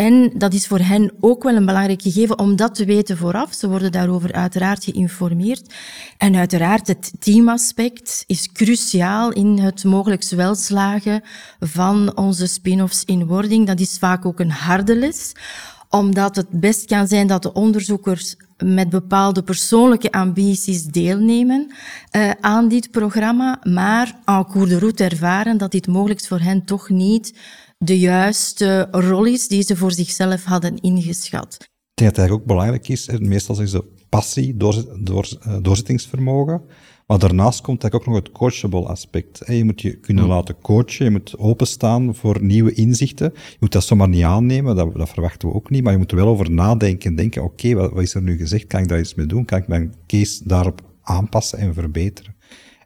En 0.00 0.30
dat 0.34 0.54
is 0.54 0.66
voor 0.66 0.78
hen 0.78 1.12
ook 1.20 1.42
wel 1.42 1.54
een 1.54 1.66
belangrijk 1.66 2.02
gegeven 2.02 2.38
om 2.38 2.56
dat 2.56 2.74
te 2.74 2.84
weten 2.84 3.16
vooraf. 3.16 3.54
Ze 3.54 3.68
worden 3.68 3.92
daarover 3.92 4.32
uiteraard 4.32 4.84
geïnformeerd. 4.84 5.74
En 6.16 6.36
uiteraard 6.36 6.86
het 6.86 7.12
teamaspect 7.18 8.24
is 8.26 8.52
cruciaal 8.52 9.32
in 9.32 9.58
het 9.58 9.84
mogelijk 9.84 10.24
welslagen 10.24 11.22
van 11.58 12.16
onze 12.16 12.46
spin-offs 12.46 13.04
in 13.04 13.26
wording. 13.26 13.66
Dat 13.66 13.80
is 13.80 13.98
vaak 13.98 14.26
ook 14.26 14.40
een 14.40 14.50
harde 14.50 14.96
les 14.96 15.32
omdat 15.88 16.36
het 16.36 16.50
best 16.50 16.84
kan 16.84 17.08
zijn 17.08 17.26
dat 17.26 17.42
de 17.42 17.52
onderzoekers 17.52 18.36
met 18.64 18.88
bepaalde 18.88 19.42
persoonlijke 19.42 20.12
ambities 20.12 20.84
deelnemen 20.84 21.72
uh, 22.16 22.30
aan 22.40 22.68
dit 22.68 22.90
programma, 22.90 23.60
maar 23.62 24.20
en 24.24 24.46
cours 24.46 24.68
de 24.68 24.78
route 24.78 25.04
ervaren 25.04 25.58
dat 25.58 25.70
dit 25.70 25.86
mogelijk 25.86 26.26
voor 26.26 26.40
hen 26.40 26.64
toch 26.64 26.88
niet 26.88 27.34
de 27.78 27.98
juiste 27.98 28.88
rol 28.90 29.24
is 29.24 29.48
die 29.48 29.62
ze 29.62 29.76
voor 29.76 29.92
zichzelf 29.92 30.44
hadden 30.44 30.80
ingeschat. 30.80 31.56
Ik 31.60 31.68
denk 31.94 32.14
dat 32.14 32.24
het 32.24 32.34
ook 32.34 32.44
belangrijk 32.44 32.88
is, 32.88 33.08
meestal 33.18 33.54
zeggen 33.54 33.80
ze 33.80 34.06
passie, 34.08 34.56
eh, 34.58 35.56
doorzettingsvermogen, 35.62 36.62
maar 37.10 37.18
daarnaast 37.18 37.60
komt 37.60 37.82
eigenlijk 37.82 37.94
ook 37.94 38.14
nog 38.14 38.24
het 38.24 38.32
coachable 38.32 38.88
aspect. 38.88 39.42
Je 39.46 39.64
moet 39.64 39.80
je 39.80 39.96
kunnen 39.96 40.26
laten 40.26 40.60
coachen, 40.62 41.04
je 41.04 41.10
moet 41.10 41.38
openstaan 41.38 42.14
voor 42.14 42.42
nieuwe 42.42 42.72
inzichten. 42.72 43.30
Je 43.34 43.56
moet 43.60 43.72
dat 43.72 43.84
zomaar 43.84 44.08
niet 44.08 44.24
aannemen, 44.24 44.76
dat, 44.76 44.94
dat 44.94 45.08
verwachten 45.08 45.48
we 45.48 45.54
ook 45.54 45.70
niet, 45.70 45.82
maar 45.82 45.92
je 45.92 45.98
moet 45.98 46.10
er 46.10 46.16
wel 46.16 46.26
over 46.26 46.50
nadenken 46.50 47.10
en 47.10 47.16
denken, 47.16 47.42
oké, 47.42 47.74
wat, 47.74 47.92
wat, 47.92 48.02
is 48.02 48.14
er 48.14 48.22
nu 48.22 48.36
gezegd? 48.36 48.66
Kan 48.66 48.80
ik 48.80 48.88
daar 48.88 48.98
iets 48.98 49.14
mee 49.14 49.26
doen? 49.26 49.44
Kan 49.44 49.58
ik 49.58 49.68
mijn 49.68 49.94
case 50.06 50.40
daarop 50.44 50.82
aanpassen 51.02 51.58
en 51.58 51.74
verbeteren? 51.74 52.34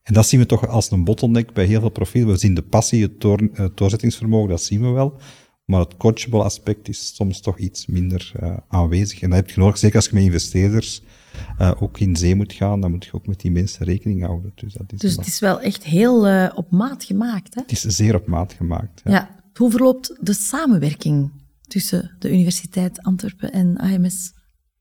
En 0.02 0.14
dat 0.14 0.26
zien 0.26 0.40
we 0.40 0.47
toch 0.47 0.69
als 0.69 0.90
een 0.90 1.04
bottleneck 1.04 1.52
bij 1.52 1.64
heel 1.64 1.81
veel 1.81 1.88
profielen. 1.88 2.33
We 2.33 2.38
zien 2.38 2.54
de 2.54 2.62
passie, 2.62 3.02
het, 3.02 3.23
het 3.52 3.76
doorzettingsvermogen, 3.76 4.49
dat 4.49 4.62
zien 4.62 4.81
we 4.81 4.88
wel. 4.88 5.16
Maar 5.64 5.81
het 5.81 5.97
coachable 5.97 6.43
aspect 6.43 6.88
is 6.88 7.14
soms 7.14 7.40
toch 7.40 7.59
iets 7.59 7.87
minder 7.87 8.33
uh, 8.43 8.57
aanwezig. 8.69 9.23
En 9.23 9.28
dat 9.31 9.38
heb 9.38 9.50
je 9.50 9.61
nodig, 9.61 9.78
zeker 9.78 9.97
als 9.97 10.07
je 10.07 10.14
met 10.14 10.23
investeerders 10.23 11.02
uh, 11.59 11.73
ook 11.79 11.99
in 11.99 12.17
zee 12.17 12.35
moet 12.35 12.53
gaan, 12.53 12.81
dan 12.81 12.91
moet 12.91 13.05
je 13.05 13.12
ook 13.12 13.26
met 13.26 13.41
die 13.41 13.50
mensen 13.50 13.87
rekening 13.87 14.25
houden. 14.25 14.53
Dus, 14.55 14.73
dat 14.73 14.93
is 14.93 14.99
dus 14.99 15.17
het 15.17 15.26
is 15.26 15.41
wel 15.41 15.61
echt 15.61 15.85
heel 15.85 16.29
uh, 16.29 16.50
op 16.55 16.71
maat 16.71 17.05
gemaakt. 17.05 17.55
Hè? 17.55 17.61
Het 17.61 17.73
is 17.73 17.81
zeer 17.81 18.14
op 18.14 18.26
maat 18.26 18.53
gemaakt. 18.53 19.00
Ja. 19.05 19.11
ja. 19.11 19.43
Hoe 19.55 19.71
verloopt 19.71 20.17
de 20.21 20.33
samenwerking 20.33 21.31
tussen 21.67 22.17
de 22.19 22.33
Universiteit 22.33 23.03
Antwerpen 23.03 23.53
en 23.53 23.76
AMS? 23.76 24.34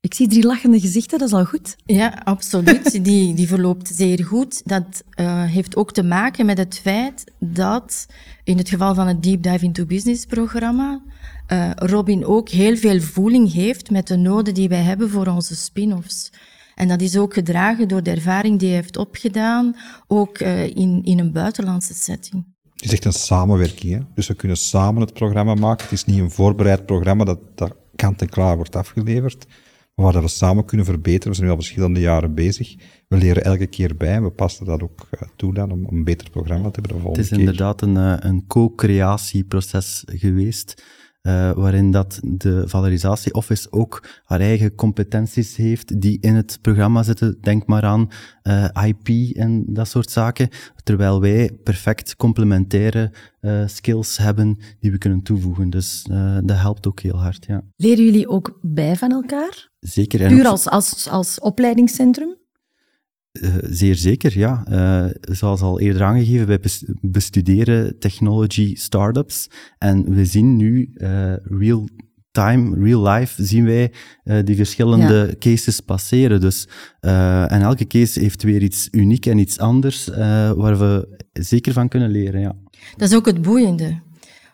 Ik 0.04 0.14
zie 0.14 0.28
drie 0.28 0.46
lachende 0.46 0.80
gezichten, 0.80 1.20
dat 1.20 1.28
is 1.28 1.34
al 1.34 1.46
goed. 1.46 1.76
Ja, 1.86 2.22
absoluut. 2.24 2.92
Die, 3.06 3.34
die 3.34 3.48
verloopt 3.48 3.92
zeer 3.94 4.24
goed. 4.24 4.62
Dat 4.66 5.04
uh, 5.20 5.44
heeft 5.44 5.76
ook 5.76 5.94
te 5.94 6.04
maken 6.04 6.46
met 6.46 6.58
het 6.58 6.80
feit 6.80 7.24
dat 7.40 8.06
in 8.44 8.58
het 8.58 8.70
geval 8.70 8.96
van 8.96 9.08
het 9.08 9.24
Deep 9.24 9.44
Dive 9.44 9.66
into 9.66 9.86
Business 9.86 10.26
programma 10.26 11.02
uh, 11.48 11.72
Robin 11.76 12.26
ook 12.26 12.50
heel 12.50 12.78
veel 12.78 13.02
voeling 13.02 13.54
heeft 13.54 13.90
met 13.90 14.08
de 14.08 14.16
noden 14.16 14.54
die 14.54 14.70
wij 14.70 14.82
hebben 14.82 15.10
voor 15.10 15.28
onze 15.28 15.56
spin-offs. 15.56 16.32
En 16.76 16.88
dat 16.88 17.02
is 17.02 17.18
ook 17.18 17.34
gedragen 17.34 17.88
door 17.88 18.04
de 18.04 18.12
ervaring 18.12 18.60
die 18.60 18.68
hij 18.68 18.78
heeft 18.78 18.98
opgedaan, 18.98 19.76
ook 20.08 20.40
uh, 20.40 20.64
in, 20.64 21.02
in 21.04 21.20
een 21.20 21.32
buitenlandse 21.32 21.94
setting. 21.94 22.46
Het 22.74 22.84
is 22.84 22.92
echt 22.92 23.06
een 23.06 23.14
samenwerking. 23.14 23.94
Hè? 23.94 24.00
Dus 24.16 24.28
we 24.28 24.34
kunnen 24.34 24.58
samen 24.58 25.02
het 25.02 25.14
programma 25.14 25.54
maken. 25.54 25.84
Het 25.84 25.94
is 25.94 26.06
niet 26.06 26.20
een 26.20 26.32
voorbereid 26.32 26.86
programma 26.86 27.24
dat, 27.24 27.40
dat 27.56 27.76
kant 27.96 28.22
en 28.22 28.30
klaar 28.30 28.56
wordt 28.56 28.76
afgeleverd 28.76 29.46
waar 29.96 30.22
we 30.22 30.28
samen 30.28 30.66
kunnen 30.66 30.86
verbeteren. 30.86 31.30
We 31.30 31.34
zijn 31.34 31.48
nu 31.48 31.54
al 31.54 31.62
verschillende 31.62 32.00
jaren 32.00 32.34
bezig. 32.34 32.76
We 33.08 33.18
leren 33.18 33.44
elke 33.44 33.68
keer 33.68 33.96
bij 33.98 34.14
en 34.14 34.24
we 34.24 34.32
passen 34.32 34.66
dat 34.66 34.84
ook 34.84 35.08
eh, 35.12 35.28
toe 35.36 35.54
dan 35.54 35.72
om, 35.72 35.88
een 35.90 36.04
beter 36.04 36.30
programma 36.30 36.70
te 36.70 36.80
hebben. 36.82 37.10
Het 37.10 37.18
is 37.18 37.32
inderdaad 37.32 37.82
een, 37.82 37.98
eh, 37.98 38.16
een 38.20 38.48
co-creatieproces 38.48 40.04
geweest. 40.06 40.84
Uh, 41.28 41.52
waarin 41.52 41.92
dat 41.92 42.20
de 42.24 42.64
Valorisatie 42.68 43.34
Office 43.34 43.72
ook 43.72 44.04
haar 44.24 44.40
eigen 44.40 44.76
competenties 44.76 45.56
heeft 45.56 46.02
die 46.02 46.18
in 46.22 46.36
het 46.36 46.60
programma 46.62 47.04
zitten. 47.04 47.38
Denk 47.42 47.66
maar 47.66 47.84
aan 47.84 48.10
uh, 48.44 48.68
IP 48.86 49.36
en 49.36 49.64
dat 49.68 49.88
soort 49.88 50.12
zaken. 50.12 50.50
Terwijl 50.84 51.22
wij 51.22 51.52
perfect 51.64 52.16
complementaire 52.16 53.12
uh, 53.42 53.68
skills 53.68 54.18
hebben 54.18 54.58
die 54.80 54.92
we 54.92 54.98
kunnen 54.98 55.22
toevoegen. 55.22 55.70
Dus 55.70 56.08
dat 56.44 56.58
helpt 56.58 56.88
ook 56.88 57.00
heel 57.00 57.20
hard, 57.20 57.46
ja. 57.46 57.64
Leren 57.76 58.06
jullie 58.06 58.28
ook 58.28 58.58
bij 58.62 58.96
van 58.96 59.12
elkaar? 59.12 59.70
Zeker. 59.80 60.22
En 60.22 60.28
Puur 60.28 60.48
als, 60.48 60.70
als, 60.70 61.10
als 61.10 61.40
opleidingscentrum? 61.40 62.36
Uh, 63.42 63.56
zeer 63.62 63.96
zeker, 63.96 64.38
ja. 64.38 64.66
Uh, 64.70 65.12
zoals 65.22 65.62
al 65.62 65.80
eerder 65.80 66.04
aangegeven, 66.04 66.48
wij 66.48 66.60
bestuderen 67.02 68.00
technology 68.00 68.76
startups 68.76 69.50
en 69.78 70.14
we 70.14 70.26
zien 70.26 70.56
nu 70.56 70.92
uh, 70.94 71.34
real 71.44 71.88
time, 72.32 72.86
real 72.86 73.08
life, 73.08 73.46
zien 73.46 73.66
wij 73.66 73.92
die 74.44 74.56
verschillende 74.56 75.26
ja. 75.28 75.36
cases 75.40 75.80
passeren. 75.80 76.42
Dus, 76.42 76.68
en 77.00 77.62
elke 77.62 77.88
case 77.88 78.20
heeft 78.20 78.44
weer 78.44 78.62
iets 78.62 78.88
uniek 78.92 79.26
en 79.26 79.38
iets 79.38 79.60
anders 79.60 80.08
waar 80.56 80.80
we 80.80 81.20
zeker 81.34 81.74
van 81.74 81.88
kunnen 81.88 82.10
leren, 82.10 82.42
ja. 82.42 82.56
Dat 82.98 83.10
is 83.10 83.16
ook 83.16 83.26
het 83.26 83.42
boeiende. 83.42 84.02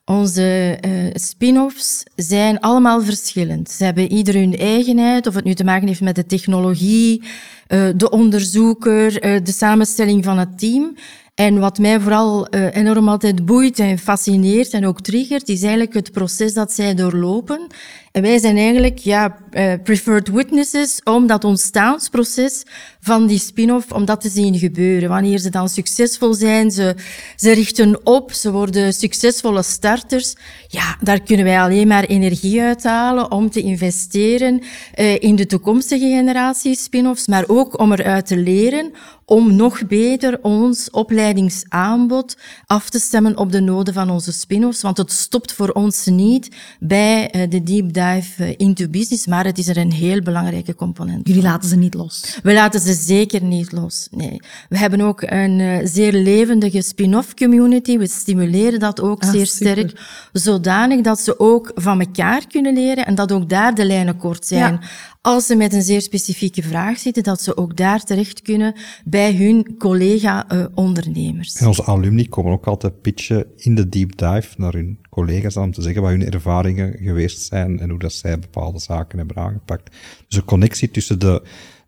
Onze 0.10 0.78
uh, 0.88 1.10
spin-offs 1.14 2.04
zijn 2.16 2.60
allemaal 2.60 3.02
verschillend. 3.02 3.70
Ze 3.70 3.84
hebben 3.84 4.12
ieder 4.12 4.34
hun 4.34 4.58
eigenheid, 4.58 5.28
of 5.28 5.34
het 5.34 5.44
nu 5.44 5.54
te 5.54 5.64
maken 5.64 5.88
heeft 5.88 6.02
met 6.02 6.16
de 6.16 6.26
technologie, 6.26 7.24
uh, 7.68 7.88
de 7.96 8.10
onderzoeker, 8.10 9.26
uh, 9.26 9.44
de 9.44 9.52
samenstelling 9.52 10.24
van 10.24 10.38
het 10.38 10.60
team. 10.60 10.96
En 11.36 11.60
wat 11.60 11.78
mij 11.78 12.00
vooral 12.00 12.48
enorm 12.48 13.10
altijd 13.10 13.46
boeit 13.46 13.80
en 13.80 13.98
fascineert 13.98 14.70
en 14.70 14.86
ook 14.86 15.02
triggert, 15.02 15.48
is 15.50 15.62
eigenlijk 15.62 15.94
het 15.94 16.12
proces 16.12 16.54
dat 16.54 16.72
zij 16.72 16.96
doorlopen 16.96 17.68
en 18.12 18.22
wij 18.22 18.38
zijn 18.40 18.58
eigenlijk 18.58 18.98
ja, 18.98 19.38
preferred 19.84 20.28
witnesses 20.28 21.02
om 21.04 21.28
dat 21.28 21.44
ontstaansproces 21.44 22.64
van 23.02 23.28
die 23.28 23.40
spin-off, 23.40 23.92
om 23.92 24.06
dat 24.06 24.22
te 24.22 24.30
zien 24.30 24.58
gebeuren. 24.58 25.10
Wanneer 25.10 25.40
ze 25.40 25.50
dan 25.50 25.70
succesvol 25.70 26.34
zijn, 26.34 26.72
ze, 26.72 26.96
ze 27.36 27.52
richten 27.52 28.06
op, 28.06 28.32
ze 28.32 28.52
worden 28.52 28.94
succesvolle 28.94 29.64
starters. 29.64 30.36
Ja, 30.68 30.98
daar 31.02 31.22
kunnen 31.22 31.46
wij 31.46 31.62
alleen 31.62 31.88
maar 31.88 32.04
energie 32.04 32.62
uithalen 32.62 33.32
om 33.32 33.50
te 33.50 33.62
investeren 33.62 34.62
uh, 34.96 35.20
in 35.20 35.36
de 35.36 35.46
toekomstige 35.46 36.06
generatie 36.06 36.76
spin-offs, 36.76 37.28
maar 37.28 37.44
ook 37.48 37.80
om 37.80 37.92
eruit 37.92 38.26
te 38.26 38.38
leren 38.38 38.92
om 39.30 39.56
nog 39.56 39.88
beter 39.88 40.40
ons 40.42 40.90
opleidingsaanbod 40.90 42.38
af 42.66 42.90
te 42.90 43.00
stemmen 43.00 43.38
op 43.38 43.52
de 43.52 43.60
noden 43.60 43.94
van 43.94 44.10
onze 44.10 44.32
spin-offs. 44.32 44.82
Want 44.82 44.98
het 44.98 45.12
stopt 45.12 45.54
voor 45.54 45.70
ons 45.70 46.06
niet 46.06 46.50
bij 46.80 47.36
uh, 47.36 47.50
de 47.50 47.64
deep 47.64 47.94
dive 47.94 48.44
eh, 48.44 48.54
into 48.58 48.88
business, 48.88 49.28
maar 49.28 49.46
het 49.46 49.58
is 49.58 49.68
er 49.68 49.78
een 49.78 49.92
heel 49.92 50.22
belangrijke 50.22 50.76
component. 50.76 51.28
Jullie 51.28 51.44
laten 51.44 51.70
ze 51.70 51.76
niet 51.76 51.94
los? 51.94 52.40
We 52.44 52.54
laten 52.54 52.80
ze 52.80 52.94
zeker 53.00 53.44
niet 53.44 53.72
los, 53.72 54.08
nee. 54.12 54.40
We 54.70 54.78
hebben 54.78 55.02
ook 55.02 55.22
een 55.22 55.60
uh, 55.60 55.78
zeer 55.84 56.14
levendige 56.14 56.82
spin-off 56.82 57.34
community. 57.34 57.98
We 57.98 58.08
stimuleren 58.08 58.80
dat 58.80 59.02
ook 59.02 59.24
ah, 59.24 59.30
zeer 59.30 59.46
super. 59.46 59.72
sterk, 59.72 60.02
zodanig 60.34 61.02
dat 61.02 61.20
ze 61.20 61.40
ook 61.40 61.72
van 61.76 62.00
elkaar 62.00 62.48
kunnen 62.48 62.74
leren 62.74 63.06
en 63.06 63.16
dat 63.16 63.32
ook 63.32 63.50
daar 63.50 63.76
de 63.76 63.86
lijnen 63.86 64.18
kort 64.18 64.46
zijn. 64.46 64.74
Ja 64.74 64.80
als 65.22 65.46
ze 65.46 65.56
met 65.56 65.74
een 65.74 65.82
zeer 65.82 66.02
specifieke 66.02 66.64
vraag 66.64 67.00
zitten, 67.00 67.24
dat 67.24 67.42
ze 67.42 67.58
ook 67.58 67.78
daar 67.78 68.04
terecht 68.04 68.42
kunnen 68.42 68.76
bij 69.06 69.36
hun 69.36 69.76
collega-ondernemers. 69.78 71.56
en 71.56 71.68
onze 71.68 71.84
alumni 71.84 72.30
komen 72.30 72.52
ook 72.52 72.68
altijd 72.68 73.02
pitchen 73.02 73.46
in 73.56 73.76
de 73.76 73.90
deep 73.90 74.18
dive 74.18 74.50
naar 74.58 74.74
hun 74.74 75.00
collega's 75.10 75.58
om 75.58 75.72
te 75.72 75.82
zeggen 75.82 76.02
wat 76.02 76.12
hun 76.12 76.32
ervaringen 76.32 76.98
geweest 76.98 77.42
zijn 77.42 77.80
en 77.80 77.90
hoe 77.90 78.00
dat 78.00 78.14
zij 78.14 78.40
bepaalde 78.40 78.80
zaken 78.80 79.18
hebben 79.18 79.38
aangepakt. 79.38 79.96
Dus 80.28 80.38
een 80.38 80.46
connectie 80.46 80.92
tussen 80.92 81.20
de, 81.20 81.42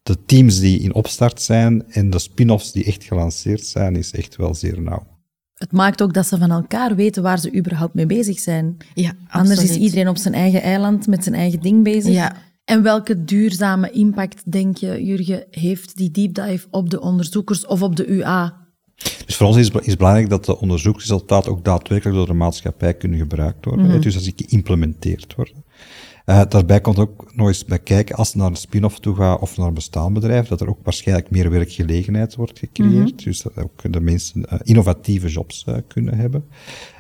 de 0.04 0.26
teams 0.26 0.60
die 0.60 0.80
in 0.80 0.94
opstart 0.94 1.42
zijn 1.42 1.84
en 1.92 2.10
de 2.10 2.20
spin-offs 2.20 2.72
die 2.72 2.86
echt 2.86 3.04
gelanceerd 3.04 3.66
zijn, 3.66 3.96
is 3.96 4.12
echt 4.12 4.36
wel 4.36 4.56
zeer 4.56 4.82
nauw. 4.82 5.08
Het 5.54 5.72
maakt 5.72 6.02
ook 6.02 6.14
dat 6.14 6.28
ze 6.28 6.38
van 6.38 6.52
elkaar 6.52 6.96
weten 6.96 7.24
waar 7.24 7.40
ze 7.40 7.56
überhaupt 7.56 7.94
mee 7.94 8.06
bezig 8.06 8.40
zijn. 8.40 8.78
Ja, 8.94 9.14
Anders 9.30 9.64
is 9.64 9.76
iedereen 9.76 10.08
op 10.08 10.18
zijn 10.18 10.34
eigen 10.34 10.62
eiland 10.62 11.08
met 11.08 11.24
zijn 11.24 11.36
eigen 11.36 11.60
ding 11.60 11.84
bezig. 11.84 12.14
Ja. 12.14 12.36
En 12.66 12.84
welke 12.84 13.24
duurzame 13.24 13.92
impact, 13.92 14.52
denk 14.52 14.78
je, 14.78 15.06
Jurgen, 15.06 15.46
heeft 15.50 15.98
die 15.98 16.12
deep 16.12 16.34
dive 16.34 16.68
op 16.70 16.90
de 16.90 17.02
onderzoekers 17.02 17.66
of 17.66 17.82
op 17.82 17.96
de 17.96 18.08
UA? 18.08 18.58
Dus 19.26 19.36
voor 19.36 19.48
ons 19.48 19.58
is 19.58 19.72
het 19.74 19.98
belangrijk 19.98 20.30
dat 20.30 20.46
de 20.46 20.60
onderzoeksresultaten 20.60 21.52
ook 21.52 21.64
daadwerkelijk 21.64 22.18
door 22.18 22.28
de 22.28 22.34
maatschappij 22.34 22.94
kunnen 22.94 23.20
gebruikt 23.20 23.66
worden. 23.66 23.86
Mm 23.86 23.92
-hmm. 23.92 24.02
Dus 24.02 24.14
dat 24.14 24.24
ze 24.24 24.34
geïmplementeerd 24.36 25.36
worden. 25.36 25.64
Uh, 26.26 26.42
daarbij 26.50 26.82
komt 26.82 27.00
ook 27.00 27.36
nog 27.36 27.48
eens 27.48 27.66
bij 27.66 27.80
kijken, 27.80 28.16
als 28.16 28.32
je 28.32 28.38
naar 28.38 28.48
een 28.48 28.56
spin-off 28.56 29.00
toe 29.00 29.16
gaat 29.16 29.40
of 29.40 29.58
naar 29.58 29.68
een 29.68 29.74
bestaand 29.74 30.14
bedrijf, 30.14 30.48
dat 30.48 30.62
er 30.62 30.70
ook 30.70 30.80
waarschijnlijk 30.84 31.30
meer 31.30 31.50
werkgelegenheid 31.50 32.36
wordt 32.36 32.60
gecreëerd. 32.60 32.94
Mm 32.94 33.06
-hmm. 33.06 33.16
Dus 33.16 33.42
dat 33.42 33.58
ook 33.58 33.94
de 33.94 34.00
mensen 34.00 34.46
uh, 34.54 34.60
innovatieve 34.64 35.28
jobs 35.28 35.66
uh, 35.70 35.76
kunnen 35.88 36.18
hebben. 36.18 36.46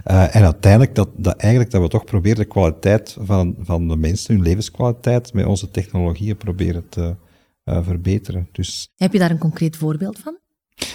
en 0.04 0.44
uiteindelijk 0.44 0.96
dat, 0.96 1.10
dat 1.16 1.36
eigenlijk 1.36 1.72
dat 1.72 1.82
we 1.82 1.88
toch 1.88 2.04
proberen 2.04 2.38
de 2.38 2.46
kwaliteit 2.46 3.18
van, 3.20 3.56
van 3.60 3.88
de 3.88 3.96
mensen, 3.96 4.36
hun 4.36 4.44
levenskwaliteit, 4.44 5.34
met 5.34 5.46
onze 5.46 5.72
technologieën 5.72 6.38
proberen 6.38 6.90
te 6.90 7.16
verbeteren. 7.64 8.48
Dus... 8.52 8.90
Heb 8.96 9.14
je 9.14 9.20
daar 9.20 9.32
een 9.32 9.38
concreet 9.38 9.78
voorbeeld 9.78 10.20
van? 10.20 10.41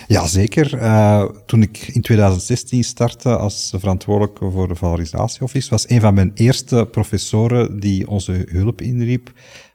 Ja, 0.08 0.26
zeker. 0.26 0.74
Uh, 0.74 1.24
toen 1.46 1.62
ik 1.62 1.78
in 1.78 2.00
2016 2.00 2.84
startte 2.84 3.36
als 3.36 3.72
verantwoordelijke 3.76 4.50
voor 4.50 4.68
de 4.68 4.74
valorisatieoffice, 4.74 5.70
was 5.70 5.88
een 5.88 6.00
van 6.00 6.14
mijn 6.14 6.30
eerste 6.34 6.88
professoren 6.90 7.80
die 7.80 8.08
onze 8.08 8.46
hulp 8.48 8.80
inriep, 8.80 9.32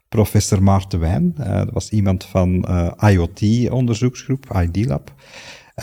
professor 0.09 0.63
Maarten 0.63 0.99
Wijn. 0.99 1.35
Uh, 1.39 1.55
dat 1.55 1.71
was 1.71 1.89
iemand 1.89 2.25
van 2.25 2.65
uh, 2.69 2.91
IoT-onderzoeksgroep, 3.11 4.45
ID 4.63 4.85
Lab. 4.85 5.13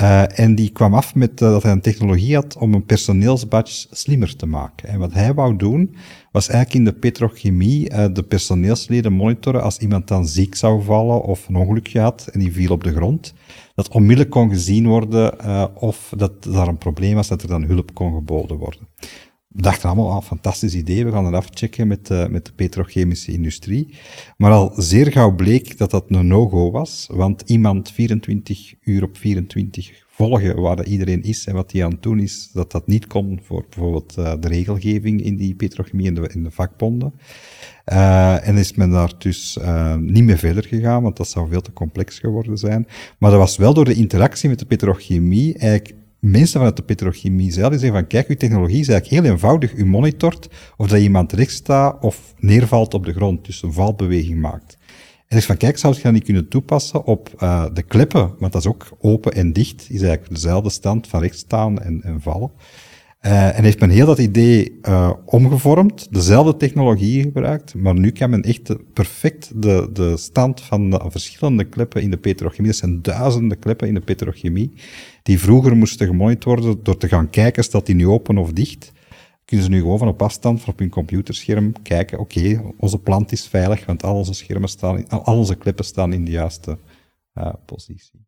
Uh, 0.00 0.38
en 0.38 0.54
die 0.54 0.70
kwam 0.70 0.94
af 0.94 1.14
met 1.14 1.40
uh, 1.40 1.50
dat 1.50 1.62
hij 1.62 1.72
een 1.72 1.80
technologie 1.80 2.34
had 2.34 2.56
om 2.56 2.74
een 2.74 2.84
personeelsbadge 2.84 3.86
slimmer 3.90 4.36
te 4.36 4.46
maken. 4.46 4.88
En 4.88 4.98
wat 4.98 5.12
hij 5.12 5.34
wou 5.34 5.56
doen, 5.56 5.96
was 6.32 6.48
eigenlijk 6.48 6.78
in 6.78 6.92
de 6.92 6.98
petrochemie 6.98 7.90
uh, 7.90 8.04
de 8.12 8.22
personeelsleden 8.22 9.12
monitoren 9.12 9.62
als 9.62 9.78
iemand 9.78 10.08
dan 10.08 10.26
ziek 10.26 10.54
zou 10.54 10.82
vallen 10.82 11.22
of 11.22 11.48
een 11.48 11.56
ongelukje 11.56 12.00
had 12.00 12.28
en 12.32 12.40
die 12.40 12.52
viel 12.52 12.72
op 12.72 12.84
de 12.84 12.92
grond. 12.92 13.34
Dat 13.74 13.88
onmiddellijk 13.88 14.30
kon 14.30 14.48
gezien 14.48 14.86
worden 14.86 15.34
of 15.76 16.12
dat 16.16 16.44
daar 16.44 16.68
een 16.68 16.78
probleem 16.78 17.14
was, 17.14 17.28
dat 17.28 17.42
er 17.42 17.48
dan 17.48 17.62
hulp 17.62 17.94
kon 17.94 18.14
geboden 18.14 18.56
worden. 18.56 18.88
Dachten 19.50 19.88
allemaal, 19.88 20.12
ah, 20.12 20.22
fantastisch 20.22 20.74
idee, 20.74 21.04
we 21.04 21.10
gaan 21.10 21.24
het 21.24 21.34
afchecken 21.34 21.86
met, 21.86 22.10
uh, 22.10 22.26
met 22.26 22.46
de 22.46 22.52
petrochemische 22.52 23.32
industrie. 23.32 23.94
Maar 24.36 24.52
al 24.52 24.72
zeer 24.76 25.12
gauw 25.12 25.34
bleek 25.34 25.78
dat 25.78 25.90
dat 25.90 26.04
een 26.08 26.26
no-go 26.26 26.70
was, 26.70 27.08
want 27.12 27.42
iemand 27.46 27.92
24 27.92 28.74
uur 28.80 29.02
op 29.02 29.16
24 29.16 30.06
volgen 30.08 30.60
waar 30.60 30.84
iedereen 30.84 31.22
is 31.22 31.46
en 31.46 31.54
wat 31.54 31.72
hij 31.72 31.84
aan 31.84 31.90
het 31.90 32.02
doen 32.02 32.18
is, 32.18 32.50
dat 32.52 32.72
dat 32.72 32.86
niet 32.86 33.06
kon 33.06 33.40
voor 33.42 33.64
bijvoorbeeld 33.70 34.14
uh, 34.18 34.32
de 34.40 34.48
regelgeving 34.48 35.22
in 35.22 35.36
die 35.36 35.54
petrochemie 35.54 36.06
en 36.06 36.14
de, 36.14 36.28
in 36.32 36.42
de 36.42 36.50
vakbonden. 36.50 37.12
Uh, 37.86 38.48
en 38.48 38.56
is 38.56 38.74
men 38.74 38.90
daar 38.90 39.12
dus 39.18 39.58
niet 39.98 40.24
meer 40.24 40.38
verder 40.38 40.64
gegaan, 40.64 41.02
want 41.02 41.16
dat 41.16 41.28
zou 41.28 41.48
veel 41.48 41.60
te 41.60 41.72
complex 41.72 42.18
geworden 42.18 42.58
zijn. 42.58 42.86
Maar 43.18 43.30
dat 43.30 43.38
was 43.38 43.56
wel 43.56 43.74
door 43.74 43.84
de 43.84 43.94
interactie 43.94 44.48
met 44.48 44.58
de 44.58 44.66
petrochemie 44.66 45.58
eigenlijk 45.58 45.94
mensen 46.18 46.56
vanuit 46.56 46.76
de 46.76 46.82
petrochemie 46.82 47.52
zelf 47.52 47.70
die 47.70 47.78
zeggen 47.78 47.98
van 47.98 48.08
kijk, 48.08 48.28
uw 48.28 48.36
technologie 48.36 48.80
is 48.80 48.88
eigenlijk 48.88 49.22
heel 49.22 49.32
eenvoudig. 49.32 49.74
U 49.74 49.86
monitort 49.86 50.48
of 50.76 50.88
dat 50.88 51.00
iemand 51.00 51.32
recht 51.32 51.52
staat 51.52 52.02
of 52.02 52.34
neervalt 52.38 52.94
op 52.94 53.04
de 53.04 53.12
grond, 53.12 53.44
dus 53.44 53.62
een 53.62 53.72
valbeweging 53.72 54.40
maakt. 54.40 54.78
En 55.28 55.36
is 55.36 55.46
van 55.46 55.56
kijk, 55.56 55.78
zou 55.78 55.94
je 55.96 56.02
dat 56.02 56.12
niet 56.12 56.24
kunnen 56.24 56.48
toepassen 56.48 57.04
op 57.04 57.30
uh, 57.42 57.64
de 57.72 57.82
kleppen, 57.82 58.34
want 58.38 58.52
dat 58.52 58.62
is 58.62 58.68
ook 58.68 58.86
open 59.00 59.32
en 59.32 59.52
dicht, 59.52 59.86
is 59.90 60.00
eigenlijk 60.02 60.34
dezelfde 60.34 60.70
stand 60.70 61.06
van 61.06 61.20
recht 61.20 61.38
staan 61.38 61.78
en, 61.80 62.02
en 62.02 62.20
vallen. 62.20 62.50
Uh, 63.26 63.58
en 63.58 63.64
heeft 63.64 63.80
men 63.80 63.90
heel 63.90 64.06
dat 64.06 64.18
idee 64.18 64.78
uh, 64.82 65.12
omgevormd, 65.24 66.06
dezelfde 66.10 66.56
technologie 66.56 67.22
gebruikt, 67.22 67.74
maar 67.74 67.94
nu 67.94 68.10
kan 68.10 68.30
men 68.30 68.42
echt 68.42 68.92
perfect 68.92 69.62
de, 69.62 69.90
de 69.92 70.16
stand 70.16 70.60
van 70.60 70.90
de 70.90 71.04
verschillende 71.08 71.64
kleppen 71.64 72.02
in 72.02 72.10
de 72.10 72.16
petrochemie, 72.16 72.70
dat 72.70 72.80
zijn 72.80 73.02
duizenden 73.02 73.58
kleppen 73.58 73.88
in 73.88 73.94
de 73.94 74.00
petrochemie, 74.00 74.72
die 75.22 75.38
vroeger 75.38 75.76
moesten 75.76 76.06
gemonitord 76.06 76.60
worden 76.64 76.82
door 76.84 76.96
te 76.96 77.08
gaan 77.08 77.30
kijken, 77.30 77.64
staat 77.64 77.86
die 77.86 77.94
nu 77.94 78.06
open 78.06 78.38
of 78.38 78.52
dicht, 78.52 78.92
kunnen 79.44 79.66
ze 79.66 79.72
nu 79.72 79.80
gewoon 79.80 79.98
van 79.98 80.08
op 80.08 80.22
afstand, 80.22 80.60
van 80.60 80.72
op 80.72 80.78
hun 80.78 80.90
computerscherm, 80.90 81.72
kijken, 81.82 82.18
oké, 82.18 82.62
onze 82.76 82.98
plant 82.98 83.32
is 83.32 83.46
veilig, 83.46 83.86
want 83.86 84.02
al 84.02 84.16
onze 84.16 84.34
schermen 84.34 84.68
staan, 84.68 85.08
al 85.08 85.36
onze 85.36 85.54
kleppen 85.54 85.84
staan 85.84 86.12
in 86.12 86.24
de 86.24 86.30
juiste 86.30 86.78
uh, 87.34 87.52
positie. 87.64 88.26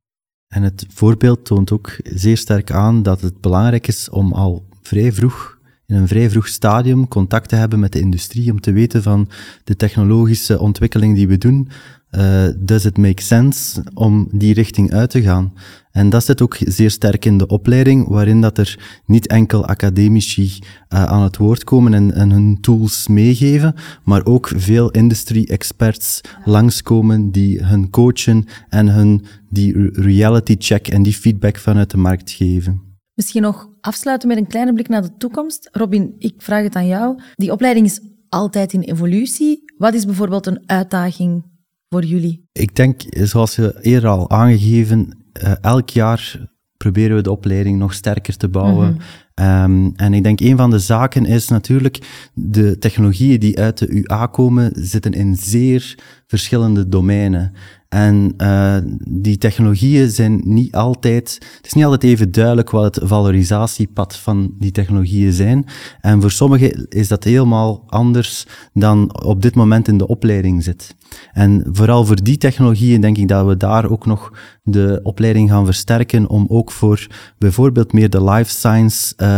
En 0.49 0.63
het 0.63 0.87
voorbeeld 0.89 1.45
toont 1.45 1.73
ook 1.73 1.97
zeer 2.03 2.37
sterk 2.37 2.71
aan 2.71 3.03
dat 3.03 3.21
het 3.21 3.41
belangrijk 3.41 3.87
is 3.87 4.09
om 4.09 4.33
al 4.33 4.69
vrij 4.91 5.13
vroeg, 5.13 5.59
in 5.87 5.97
een 5.97 6.09
vrij 6.09 6.31
vroeg 6.31 6.49
stadium, 6.49 7.09
contact 7.09 7.49
te 7.49 7.57
hebben 7.57 7.81
met 7.81 7.93
de 7.93 8.01
industrie 8.01 8.51
om 8.51 8.61
te 8.61 8.73
weten 8.73 9.03
van 9.03 9.29
de 9.65 9.77
technologische 9.77 10.59
ontwikkeling 10.59 11.15
die 11.15 11.29
we 11.29 11.39
doen, 11.39 11.69
uh, 12.11 12.49
does 12.57 12.85
it 12.85 12.99
make 12.99 13.23
sense 13.23 13.83
om 13.95 14.29
die 14.33 14.55
richting 14.55 14.93
uit 14.93 15.11
te 15.11 15.23
gaan? 15.23 15.53
En 15.93 16.11
dat 16.11 16.25
zit 16.25 16.43
ook 16.43 16.57
zeer 16.61 16.91
sterk 16.91 17.25
in 17.25 17.39
de 17.39 17.47
opleiding, 17.47 18.09
waarin 18.09 18.41
dat 18.41 18.59
er 18.59 19.01
niet 19.07 19.27
enkel 19.27 19.67
academici 19.67 20.59
uh, 20.89 21.05
aan 21.05 21.23
het 21.23 21.37
woord 21.37 21.65
komen 21.65 21.95
en, 21.95 22.13
en, 22.13 22.31
hun 22.31 22.59
tools 22.61 23.09
meegeven, 23.09 23.75
maar 24.05 24.25
ook 24.25 24.51
veel 24.57 24.91
industry-experts 24.91 26.21
langskomen 26.45 27.31
die 27.31 27.65
hun 27.65 27.91
coachen 27.91 28.45
en 28.69 28.89
hun 28.89 29.25
die 29.49 29.91
reality 29.93 30.57
check 30.59 30.89
en 30.89 31.03
die 31.03 31.15
feedback 31.15 31.57
vanuit 31.57 31.91
de 31.91 31.97
markt 31.97 32.31
geven. 32.31 32.81
Misschien 33.15 33.43
nog 33.43 33.70
afsluiten 33.81 34.29
met 34.29 34.37
een 34.37 34.47
kleine 34.47 34.73
blik 34.73 34.89
naar 34.89 35.03
de 35.03 35.17
toekomst. 35.19 35.69
Robin, 35.73 36.15
ik 36.19 36.35
vraag 36.37 36.63
het 36.63 36.75
aan 36.75 36.87
jou. 36.87 37.21
Die 37.35 37.53
opleiding 37.53 37.87
is 37.87 38.01
altijd 38.29 38.73
in 38.73 38.81
evolutie. 38.81 39.73
Wat 39.77 39.95
is 39.95 40.05
bijvoorbeeld 40.05 40.47
een 40.47 40.63
uitdaging 40.67 41.45
voor 41.89 42.05
jullie? 42.05 42.49
Ik 42.53 42.77
denk, 42.77 43.01
zoals 43.09 43.57
je 43.57 43.79
eerder 43.81 44.11
al 44.11 44.31
aangegeven, 44.31 45.25
uh, 45.43 45.53
elk 45.61 45.91
jaar 45.91 46.49
proberen 46.77 47.17
we 47.17 47.23
de 47.23 47.31
opleiding 47.31 47.79
nog 47.79 47.95
sterker 47.95 48.37
te 48.37 48.49
bouwen. 48.49 48.87
Mm 48.87 48.93
-hmm. 48.93 49.01
Um, 49.35 49.93
en 49.97 50.15
ik 50.15 50.23
denk 50.23 50.41
een 50.41 50.57
van 50.57 50.71
de 50.71 50.79
zaken 50.79 51.25
is 51.25 51.49
natuurlijk 51.49 52.29
de 52.35 52.79
technologieën 52.79 53.41
die 53.41 53.59
uit 53.59 53.79
de 53.79 53.89
UA 53.89 54.27
komen, 54.27 54.73
zitten 54.75 55.13
in 55.13 55.37
zeer 55.37 55.99
verschillende 56.27 56.89
domeinen. 56.89 57.53
En 57.91 58.35
uh, 58.39 58.77
die 59.09 59.39
technologieën 59.39 60.11
zijn 60.11 60.41
niet 60.45 60.75
altijd, 60.75 61.39
het 61.57 61.67
is 61.67 61.73
niet 61.73 61.85
altijd 61.85 62.03
even 62.03 62.33
duidelijk 62.33 62.71
wat 62.71 62.95
het 62.95 63.09
valorisatiepad 63.09 64.17
van 64.17 64.55
die 64.59 64.71
technologieën 64.71 65.33
zijn. 65.33 65.65
En 66.01 66.21
voor 66.21 66.31
sommigen 66.31 66.89
is 66.89 67.09
dat 67.09 67.25
helemaal 67.25 67.85
anders 67.87 68.47
dan 68.73 69.23
op 69.23 69.43
dit 69.43 69.55
moment 69.55 69.89
in 69.89 69.99
de 69.99 70.07
opleiding 70.07 70.63
zit. 70.63 70.95
En 71.33 71.67
vooral 71.73 72.05
voor 72.05 72.23
die 72.23 72.37
technologieën 72.37 73.01
denk 73.01 73.17
ik 73.17 73.29
dat 73.29 73.47
we 73.47 73.57
daar 73.57 73.91
ook 73.91 74.07
nog 74.07 74.33
de 74.63 75.01
opleiding 75.03 75.51
gaan 75.51 75.65
versterken 75.65 76.29
om 76.29 76.47
ook 76.49 76.71
voor 76.71 77.07
bijvoorbeeld 77.39 77.93
meer 77.93 78.11
de 78.11 78.25
life 78.25 78.51
science-achtige 78.51 79.21
uh, 79.23 79.30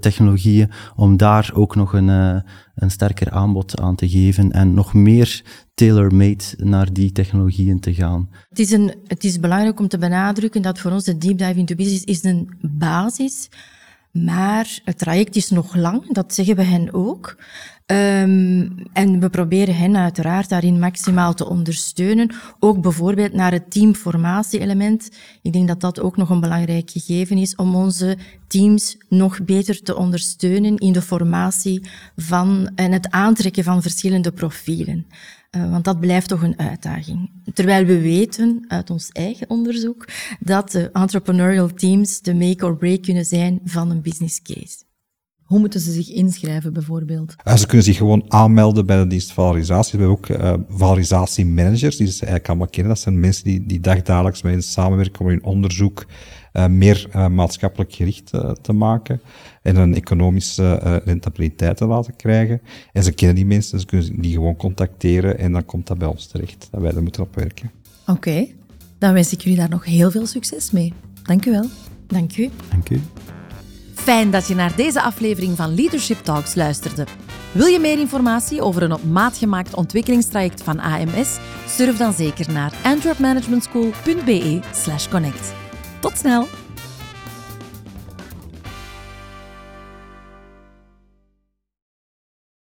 technologieën, 0.00 0.70
om 0.96 1.16
daar 1.16 1.50
ook 1.54 1.74
nog 1.74 1.92
een, 1.92 2.08
uh, 2.08 2.40
een 2.74 2.90
sterker 2.90 3.30
aanbod 3.30 3.80
aan 3.80 3.96
te 3.96 4.08
geven 4.08 4.52
en 4.52 4.74
nog 4.74 4.94
meer 4.94 5.42
tailor-made 5.74 6.44
naar 6.56 6.92
die 6.92 7.12
technologieën 7.12 7.80
te 7.80 7.94
gaan. 7.94 8.28
Het 8.48 8.58
is, 8.58 8.70
een, 8.70 8.94
het 9.06 9.24
is 9.24 9.40
belangrijk 9.40 9.80
om 9.80 9.88
te 9.88 9.98
benadrukken 9.98 10.62
dat 10.62 10.78
voor 10.78 10.90
ons 10.90 11.04
de 11.04 11.18
deep 11.18 11.38
dive 11.38 11.58
into 11.58 11.74
business 11.74 12.04
is 12.04 12.24
een 12.24 12.50
basis, 12.60 13.48
maar 14.12 14.80
het 14.84 14.98
traject 14.98 15.36
is 15.36 15.50
nog 15.50 15.74
lang, 15.74 16.12
dat 16.12 16.34
zeggen 16.34 16.56
we 16.56 16.62
hen 16.62 16.94
ook. 16.94 17.36
Um, 17.90 18.74
en 18.92 19.20
we 19.20 19.28
proberen 19.30 19.76
hen 19.76 19.96
uiteraard 19.96 20.48
daarin 20.48 20.78
maximaal 20.78 21.34
te 21.34 21.48
ondersteunen. 21.48 22.34
Ook 22.58 22.80
bijvoorbeeld 22.80 23.32
naar 23.32 23.52
het 23.52 23.70
teamformatie-element. 23.70 25.10
Ik 25.42 25.52
denk 25.52 25.68
dat 25.68 25.80
dat 25.80 26.00
ook 26.00 26.16
nog 26.16 26.30
een 26.30 26.40
belangrijk 26.40 26.90
gegeven 26.90 27.38
is 27.38 27.56
om 27.56 27.74
onze 27.74 28.16
teams 28.46 28.96
nog 29.08 29.44
beter 29.44 29.82
te 29.82 29.96
ondersteunen 29.96 30.76
in 30.76 30.92
de 30.92 31.02
formatie 31.02 31.88
van 32.16 32.70
en 32.74 32.92
het 32.92 33.10
aantrekken 33.10 33.64
van 33.64 33.82
verschillende 33.82 34.32
profielen. 34.32 35.06
Uh, 35.56 35.70
want 35.70 35.84
dat 35.84 36.00
blijft 36.00 36.28
toch 36.28 36.42
een 36.42 36.58
uitdaging. 36.58 37.30
Terwijl 37.54 37.84
we 37.84 38.00
weten 38.00 38.64
uit 38.66 38.90
ons 38.90 39.08
eigen 39.08 39.50
onderzoek 39.50 40.08
dat 40.40 40.70
de 40.70 40.90
entrepreneurial 40.92 41.68
teams 41.68 42.20
de 42.20 42.34
make 42.34 42.66
or 42.66 42.76
break 42.76 43.02
kunnen 43.02 43.24
zijn 43.24 43.60
van 43.64 43.90
een 43.90 44.02
business 44.02 44.42
case. 44.42 44.86
Hoe 45.48 45.58
moeten 45.58 45.80
ze 45.80 45.92
zich 45.92 46.10
inschrijven 46.10 46.72
bijvoorbeeld? 46.72 47.34
Uh, 47.44 47.56
ze 47.56 47.66
kunnen 47.66 47.84
zich 47.84 47.96
gewoon 47.96 48.24
aanmelden 48.28 48.86
bij 48.86 48.98
de 48.98 49.06
dienst 49.06 49.32
valorisatie. 49.32 49.98
We 49.98 50.04
hebben 50.04 50.16
ook 50.16 50.40
uh, 50.40 50.54
valorisatiemanagers, 50.68 51.96
die 51.96 52.06
ze 52.06 52.18
eigenlijk 52.18 52.48
allemaal 52.48 52.68
kennen. 52.68 52.92
Dat 52.92 53.02
zijn 53.02 53.20
mensen 53.20 53.44
die, 53.44 53.66
die 53.66 53.80
dagdagelijks 53.80 54.42
met 54.42 54.52
hen 54.52 54.62
samenwerken 54.62 55.20
om 55.20 55.26
hun 55.26 55.44
onderzoek 55.44 56.06
uh, 56.52 56.66
meer 56.66 57.08
maatschappelijk 57.30 57.94
gericht 57.94 58.30
te 58.60 58.72
maken 58.72 59.20
en 59.62 59.76
een 59.76 59.94
economische 59.94 61.00
rentabiliteit 61.04 61.76
te 61.76 61.86
laten 61.86 62.16
krijgen. 62.16 62.60
En 62.92 63.02
ze 63.02 63.12
kennen 63.12 63.36
die 63.36 63.46
mensen, 63.46 63.80
ze 63.80 63.86
kunnen 63.86 64.20
die 64.20 64.32
gewoon 64.32 64.56
contacteren 64.56 65.38
en 65.38 65.52
dan 65.52 65.64
komt 65.64 65.86
dat 65.86 65.98
bij 65.98 66.08
ons 66.08 66.26
terecht, 66.26 66.68
dat 66.70 66.80
wij 66.80 66.92
er 66.92 67.02
moeten 67.02 67.22
op 67.22 67.34
werken. 67.34 67.70
Oké, 68.00 68.10
okay. 68.10 68.54
dan 68.98 69.12
wens 69.12 69.32
ik 69.32 69.40
jullie 69.40 69.58
daar 69.58 69.68
nog 69.68 69.84
heel 69.84 70.10
veel 70.10 70.26
succes 70.26 70.70
mee. 70.70 70.92
Dank 71.22 71.46
u 71.46 71.50
wel. 71.50 71.66
Dank 72.06 72.36
u. 72.36 72.50
Dank 72.70 72.90
u. 72.90 73.00
Fijn 74.08 74.30
dat 74.30 74.48
je 74.48 74.54
naar 74.54 74.76
deze 74.76 75.02
aflevering 75.02 75.56
van 75.56 75.74
Leadership 75.74 76.18
Talks 76.18 76.54
luisterde. 76.54 77.06
Wil 77.52 77.66
je 77.66 77.78
meer 77.78 77.98
informatie 77.98 78.62
over 78.62 78.82
een 78.82 78.92
op 78.92 79.04
maat 79.04 79.36
gemaakt 79.36 79.74
ontwikkelingstraject 79.74 80.62
van 80.62 80.80
AMS? 80.80 81.38
Surf 81.66 81.96
dan 81.96 82.12
zeker 82.12 82.52
naar 82.52 82.72
antwerpmanagementschool.be/connect. 82.82 85.52
Tot 86.00 86.18
snel! 86.18 86.48